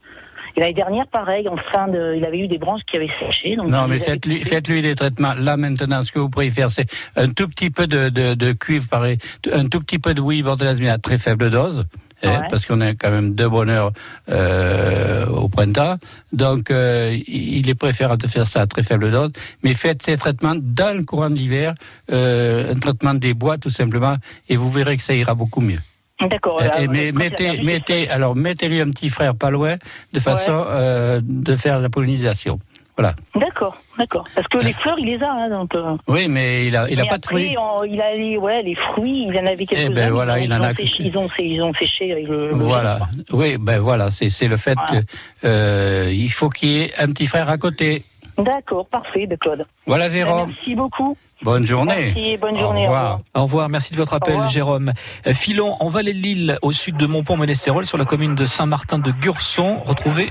[0.56, 3.56] Et l'année dernière, pareil, en fin de, il avait eu des branches qui avaient séché.
[3.56, 4.48] Donc Non, mais faites-lui coupées.
[4.48, 5.34] faites-lui des traitements.
[5.38, 6.86] Là, maintenant, ce que vous pourriez faire, c'est
[7.16, 9.18] un tout petit peu de, de, de cuivre, pareil,
[9.52, 10.44] un tout petit peu de oui
[10.88, 11.86] à très faible dose.
[12.22, 12.38] Ouais.
[12.50, 13.92] parce qu'on a quand même deux bonheurs
[14.28, 15.96] euh, au printemps.
[16.32, 19.32] Donc, euh, il est préférable de faire ça à très faible dose.
[19.62, 21.72] Mais faites ces traitements dans le courant de l'hiver,
[22.12, 24.16] euh, un traitement des bois tout simplement,
[24.50, 25.80] et vous verrez que ça ira beaucoup mieux.
[26.28, 26.62] D'accord.
[26.78, 29.76] Et- mais mettez, mettez, alors mettez-lui un petit frère pas loin,
[30.12, 32.58] de façon euh, de faire la pollinisation.
[32.96, 33.14] Voilà.
[33.34, 34.24] D'accord, d'accord.
[34.34, 35.74] Parce que les fleurs, il les a, hein, donc.
[35.74, 37.56] euh, Oui, mais il a, il a pas de fruits.
[37.58, 39.88] on- il a les, ouais, les fruits, il en avait quelques-uns.
[39.94, 42.28] ben mais voilà, ils il ont en a séché, ils ont, ils ont séché avec
[42.28, 42.48] le.
[42.50, 42.98] le- Voilà.
[43.32, 45.02] Oui, ben voilà, c'est c'est le fait Voilà.
[45.02, 45.06] que
[45.46, 48.02] euh, il faut qu'il y ait un petit frère à côté.
[48.36, 49.64] D'accord, parfait, de Claude.
[49.86, 50.48] Voilà, Ben, Jérôme.
[50.54, 51.16] Merci beaucoup.
[51.42, 52.12] Bonne journée.
[52.14, 52.84] Merci, bonne Au journée.
[52.86, 53.20] revoir.
[53.34, 54.38] Au revoir, merci de votre appel.
[54.48, 54.92] Jérôme.
[55.26, 58.98] Euh, Filons en vallée de Lille, au sud de Montpont-Ménestérol, sur la commune de Saint-Martin
[58.98, 59.78] de Gurson.
[59.86, 60.30] Retrouvez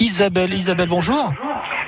[0.00, 0.52] Isabelle.
[0.54, 1.32] Isabelle, bonjour.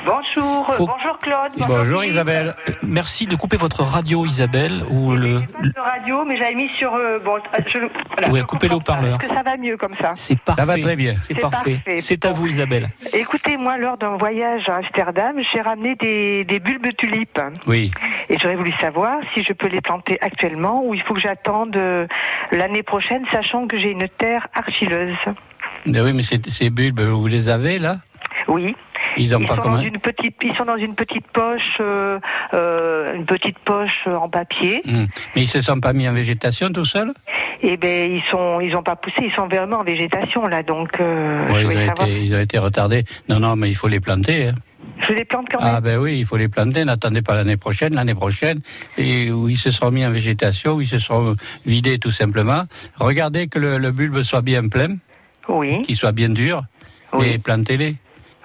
[0.07, 1.53] Bonjour, Faut- bonjour Claude.
[1.69, 2.05] Bonjour.
[2.05, 2.55] Isabelle.
[2.69, 5.43] Euh, Merci de couper votre radio, Isabelle, ou le.
[5.61, 6.95] Le radio, mais j'avais mis sur.
[6.95, 7.37] euh, bon,
[7.67, 9.01] je, voilà, Ouais, je coupez le comprends pas.
[9.01, 9.21] haut-parleur.
[9.21, 10.63] Est-ce que ça va mieux comme ça C'est parfait.
[10.63, 11.17] Ça va très bien.
[11.21, 11.75] C'est parfait.
[11.85, 11.97] parfait.
[11.97, 12.89] C'est à vous, Isabelle.
[13.13, 17.41] Écoutez, moi, lors d'un voyage à Amsterdam, j'ai ramené des, des bulbes de tulipes.
[17.67, 17.91] Oui.
[18.31, 21.77] Et j'aurais voulu savoir si je peux les planter actuellement ou il faut que j'attende
[21.77, 22.07] euh,
[22.53, 25.17] l'année prochaine, sachant que j'ai une terre argileuse.
[25.87, 27.97] Ben oui, mais ces bulbes, vous les avez là?
[28.49, 28.75] Oui.
[29.17, 32.19] Ils ont Ils pas sont, dans une petite, ils sont dans une petite poche, euh,
[32.55, 34.83] euh, une petite poche en papier.
[34.85, 35.07] Hmm.
[35.35, 37.13] Mais ils se sont pas mis en végétation tout seuls?
[37.63, 40.63] Et ben ils sont, ils ont pas poussé, ils sont vraiment en végétation là.
[40.63, 41.71] Donc euh, je ils ont,
[42.05, 43.05] été, ils ont été retardés.
[43.29, 44.49] Non, non, mais il faut les planter.
[44.49, 44.55] hein.
[45.01, 45.75] Je les plante quand même.
[45.77, 46.85] Ah ben oui, il faut les planter.
[46.85, 47.95] N'attendez pas l'année prochaine.
[47.95, 48.61] L'année prochaine,
[48.97, 51.35] et où ils se seront mis en végétation, où ils se seront
[51.67, 52.63] vidés tout simplement.
[52.97, 54.97] Regardez que le, le bulbe soit bien plein,
[55.49, 55.83] Oui.
[55.83, 56.63] qu'il soit bien dur,
[57.23, 57.97] et plantez-les.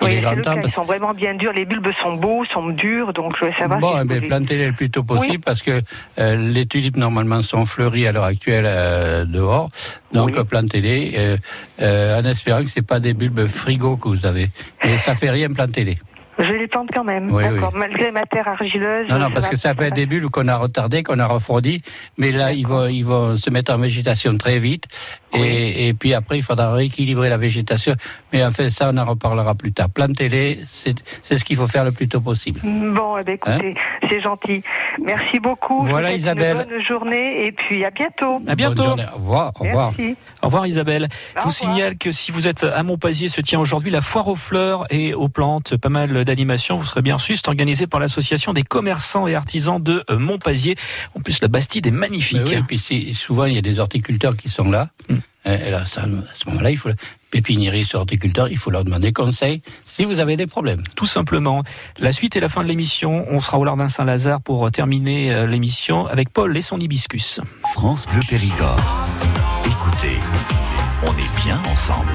[0.02, 0.56] Oui, c'est le cas.
[0.64, 1.54] Ils sont vraiment bien durs.
[1.54, 3.80] Les bulbes sont beaux, sont durs, donc je voulais savoir.
[3.80, 5.38] Bon, si eh plantez-les le plus tôt possible Oui.
[5.38, 5.82] parce que
[6.20, 9.70] euh, les tulipes normalement sont fleuries à l'heure actuelle euh, dehors.
[10.12, 11.38] Donc euh, plantez-les euh,
[11.82, 14.50] euh, en espérant que c'est pas des bulbes frigo que vous avez.
[14.84, 15.98] Mais ça fait rien, plantez-les.
[16.38, 17.32] Je les plante quand même.
[17.32, 17.72] Oui, D'accord.
[17.74, 17.80] oui.
[17.80, 19.08] Malgré ma terre argileuse.
[19.10, 21.82] Non, non, parce que ça peut être des bulbes qu'on a retardés, qu'on a refroidis,
[22.18, 24.86] mais là ils vont, ils vont se mettre en végétation très vite,
[25.34, 27.96] et, et puis après il faudra rééquilibrer la végétation.
[28.34, 29.90] Mais enfin ça on en reparlera plus tard.
[29.90, 32.60] Plantez-les, c'est c'est ce qu'il faut faire le plus tôt possible.
[32.64, 33.76] Bon, eh ben, écoutez,
[34.10, 34.62] c'est gentil.
[35.04, 35.86] Merci beaucoup.
[35.86, 36.58] Je vous Hein Voilà, Isabelle.
[36.58, 38.42] Une bonne journée et puis à bientôt.
[38.48, 38.76] À bientôt.
[38.76, 39.06] Bonne journée.
[39.14, 39.52] Au revoir.
[39.60, 39.92] Au revoir.
[39.98, 40.16] Merci.
[40.42, 41.08] Au revoir Isabelle.
[41.38, 44.36] Je vous signale que si vous êtes à Montpazier, se tient aujourd'hui la foire aux
[44.36, 45.78] fleurs et aux plantes.
[45.78, 46.78] Pas mal d'animations.
[46.78, 47.38] Vous serez bien reçus.
[47.38, 50.76] C'est organisé par l'association des commerçants et artisans de euh, Montpazier.
[51.16, 52.42] En plus, la Bastide est magnifique.
[52.46, 54.90] Oui, et puis souvent il y a des horticulteurs qui sont là.
[55.10, 55.18] Hmm.
[55.46, 56.90] Et là, ça, à ce moment-là, il faut
[57.30, 60.82] pépiniéristes, horticulteurs, il faut leur demander conseil si vous avez des problèmes.
[60.96, 61.64] Tout simplement.
[62.00, 63.26] La suite et la fin de l'émission.
[63.30, 67.42] On sera au Lardin Saint-Lazare pour terminer euh, l'émission avec Paul et son hibiscus.
[67.74, 68.80] France Bleu Périgord.
[69.66, 70.18] Écoutez,
[71.04, 72.14] on est bien ensemble.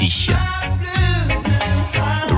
[0.00, 0.32] UB40.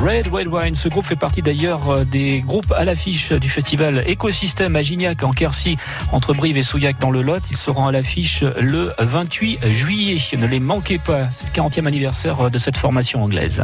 [0.05, 4.03] Red Red Wine, ce groupe fait partie d'ailleurs euh, des groupes à l'affiche du festival
[4.07, 5.77] Écosystème à Gignac en Quercy,
[6.11, 7.43] entre Brive et Souillac dans le Lot.
[7.51, 10.19] Ils seront à l'affiche le 28 juillet.
[10.37, 13.63] Ne les manquez pas, c'est le 40e anniversaire de cette formation anglaise.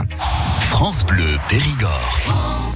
[0.60, 2.67] France Bleu Périgord.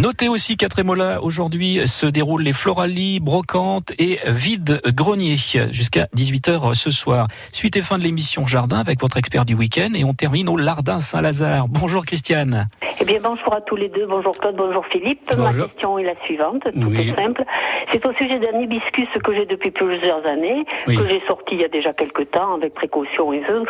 [0.00, 5.36] Notez aussi qu'à Trémola, aujourd'hui, se déroulent les floralies, brocantes et vides greniers
[5.70, 7.26] jusqu'à 18h ce soir.
[7.52, 10.56] Suite et fin de l'émission Jardin avec votre expert du week-end et on termine au
[10.56, 11.68] Lardin Saint-Lazare.
[11.68, 12.70] Bonjour Christiane.
[12.98, 14.06] Eh bien, bonjour à tous les deux.
[14.06, 15.36] Bonjour Claude, bonjour Philippe.
[15.36, 17.10] Ma question est la suivante, tout Oui.
[17.10, 17.44] est simple.
[17.92, 20.96] C'est au sujet d'un hibiscus que j'ai depuis plusieurs années, Oui.
[20.96, 23.66] que j'ai sorti il y a déjà quelques temps avec précaution et tout.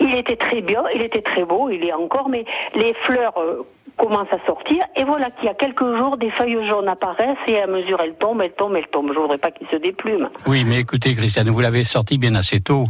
[0.00, 3.34] Il était très bien, il était très beau, il est encore, mais les fleurs
[3.98, 4.78] commencent à sortir.
[4.96, 8.14] Et voilà qu'il y a quelques jours, des feuilles jaunes apparaissent et à mesure elles
[8.14, 9.12] tombent, elles tombent, elles tombent.
[9.12, 10.28] Je voudrais pas qu'ils se déplument.
[10.46, 12.86] Oui, mais écoutez, Christiane, vous l'avez sorti bien assez tôt.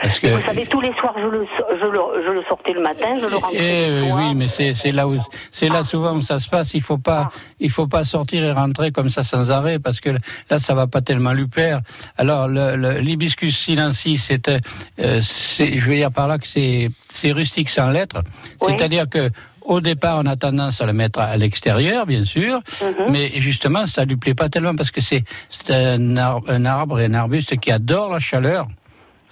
[0.00, 1.46] Parce que, Vous savez, tous les soirs, je le,
[1.78, 4.48] je le, je le sortais le matin, je le rentrais Eh, le oui, oui, mais
[4.48, 5.16] c'est c'est là où
[5.52, 6.74] c'est là souvent où ça se passe.
[6.74, 7.28] Il faut pas
[7.60, 10.10] il faut pas sortir et rentrer comme ça sans arrêt parce que
[10.50, 11.82] là ça va pas tellement lui plaire.
[12.16, 14.58] Alors l'hibiscus silencis, c'est euh,
[14.98, 18.22] je veux dire par là que c'est c'est rustique sans lettres.
[18.66, 19.30] C'est-à-dire que
[19.64, 23.10] au départ, on a tendance à le mettre à l'extérieur, bien sûr, Mhm.
[23.10, 25.24] mais justement, ça lui plaît pas tellement parce que c'est
[25.70, 28.66] un, ar- un arbre et un arbuste qui adore la chaleur.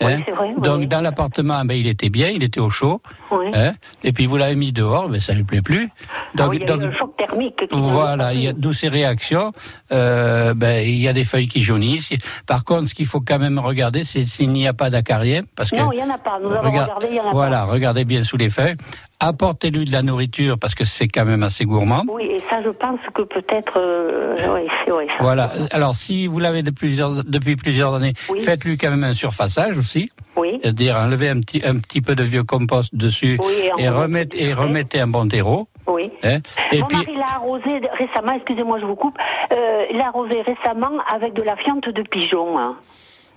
[0.03, 0.17] hein.
[0.17, 0.87] vrai, oui, Donc oui.
[0.87, 3.03] dans l'appartement, ben, il était bien, il était au chaud.
[3.31, 3.49] Oui.
[3.53, 3.75] hein.
[4.03, 5.91] Et puis vous l'avez mis dehors, ben, ça lui plaît plus.
[6.39, 7.63] Ah oui, il y a eu un choc thermique.
[7.71, 9.53] Voilà, il y a d'où ces réactions.
[9.93, 12.09] Euh, ben, il y a des feuilles qui jaunissent.
[12.47, 15.69] Par contre, ce qu'il faut quand même regarder, c'est s'il n'y a pas d'acariens, parce
[15.71, 16.39] que Non, il n'y en a pas.
[16.43, 18.77] Nous avons Regarde- regardé, il n'y en a voilà, regardez bien sous les feuilles.
[19.21, 22.05] Apportez-lui de la nourriture parce que c'est quand même assez gourmand.
[22.09, 23.75] Oui, et ça, je pense que peut-être.
[23.79, 25.15] Euh, ouais, ça.
[25.21, 25.51] Voilà.
[25.73, 30.11] Alors, si vous l'avez de plusieurs- depuis plusieurs années, faites-lui quand même un surfaçage aussi.
[30.37, 30.59] Oui.
[30.63, 34.55] C'est-à-dire enlevez un petit, un petit peu de vieux compost dessus Oui, et remettez, et
[34.55, 35.69] remettez un bon terreau.
[35.87, 36.11] Oui.
[36.23, 36.39] hein.
[36.73, 39.19] Et Mon puis, mari l'a arrosé récemment, excusez-moi, je vous coupe.
[39.53, 42.59] Euh, il l'a arrosé récemment avec de la fiente de pigeon.
[42.59, 42.77] hein.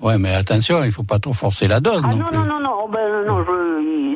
[0.04, 2.38] Ouais, mais attention, il faut pas trop forcer la dose Ah non non, plus.
[2.38, 3.45] non, non, non, ben, non,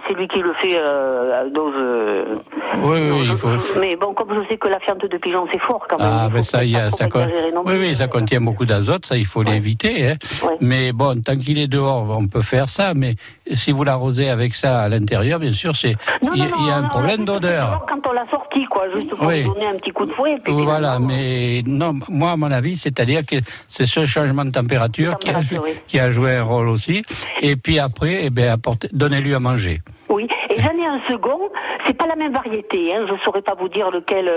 [0.08, 1.74] c'est lui qui le fait euh, à dose.
[1.76, 2.36] euh,
[2.82, 3.50] Oui, oui, il faut.
[3.80, 6.08] Mais bon, comme je sais que la fiente de pigeon, c'est fort quand même.
[6.10, 7.28] Ah, ben ça, y a, ça, con-
[7.66, 10.12] oui, oui, ça contient beaucoup d'azote, ça, il faut l'éviter.
[10.12, 10.16] Hein.
[10.62, 12.94] Mais bon, tant qu'il est dehors, on peut faire ça.
[12.96, 13.16] Mais
[13.54, 16.84] si vous l'arrosez avec ça à l'intérieur, bien sûr, c'est il y, a- y un
[16.84, 17.86] non, problème non, d'odeur.
[17.90, 19.42] Quand on l'a sorti, quoi, juste pour Oui.
[19.44, 20.34] lui donner un petit coup de fouet.
[20.34, 23.36] et puis Voilà, mais non, moi, à mon avis, c'est-à-dire que
[23.68, 27.04] c'est ce changement de température, qui, a, joué- qui a joué un rôle aussi.
[27.42, 29.82] Et puis après, eh ben, apportez- donnez-lui à manger.
[30.10, 31.38] Oui, et j'en ai un second,
[31.86, 34.28] c'est pas la même variété, hein, je saurais pas vous dire lequel.
[34.28, 34.36] euh,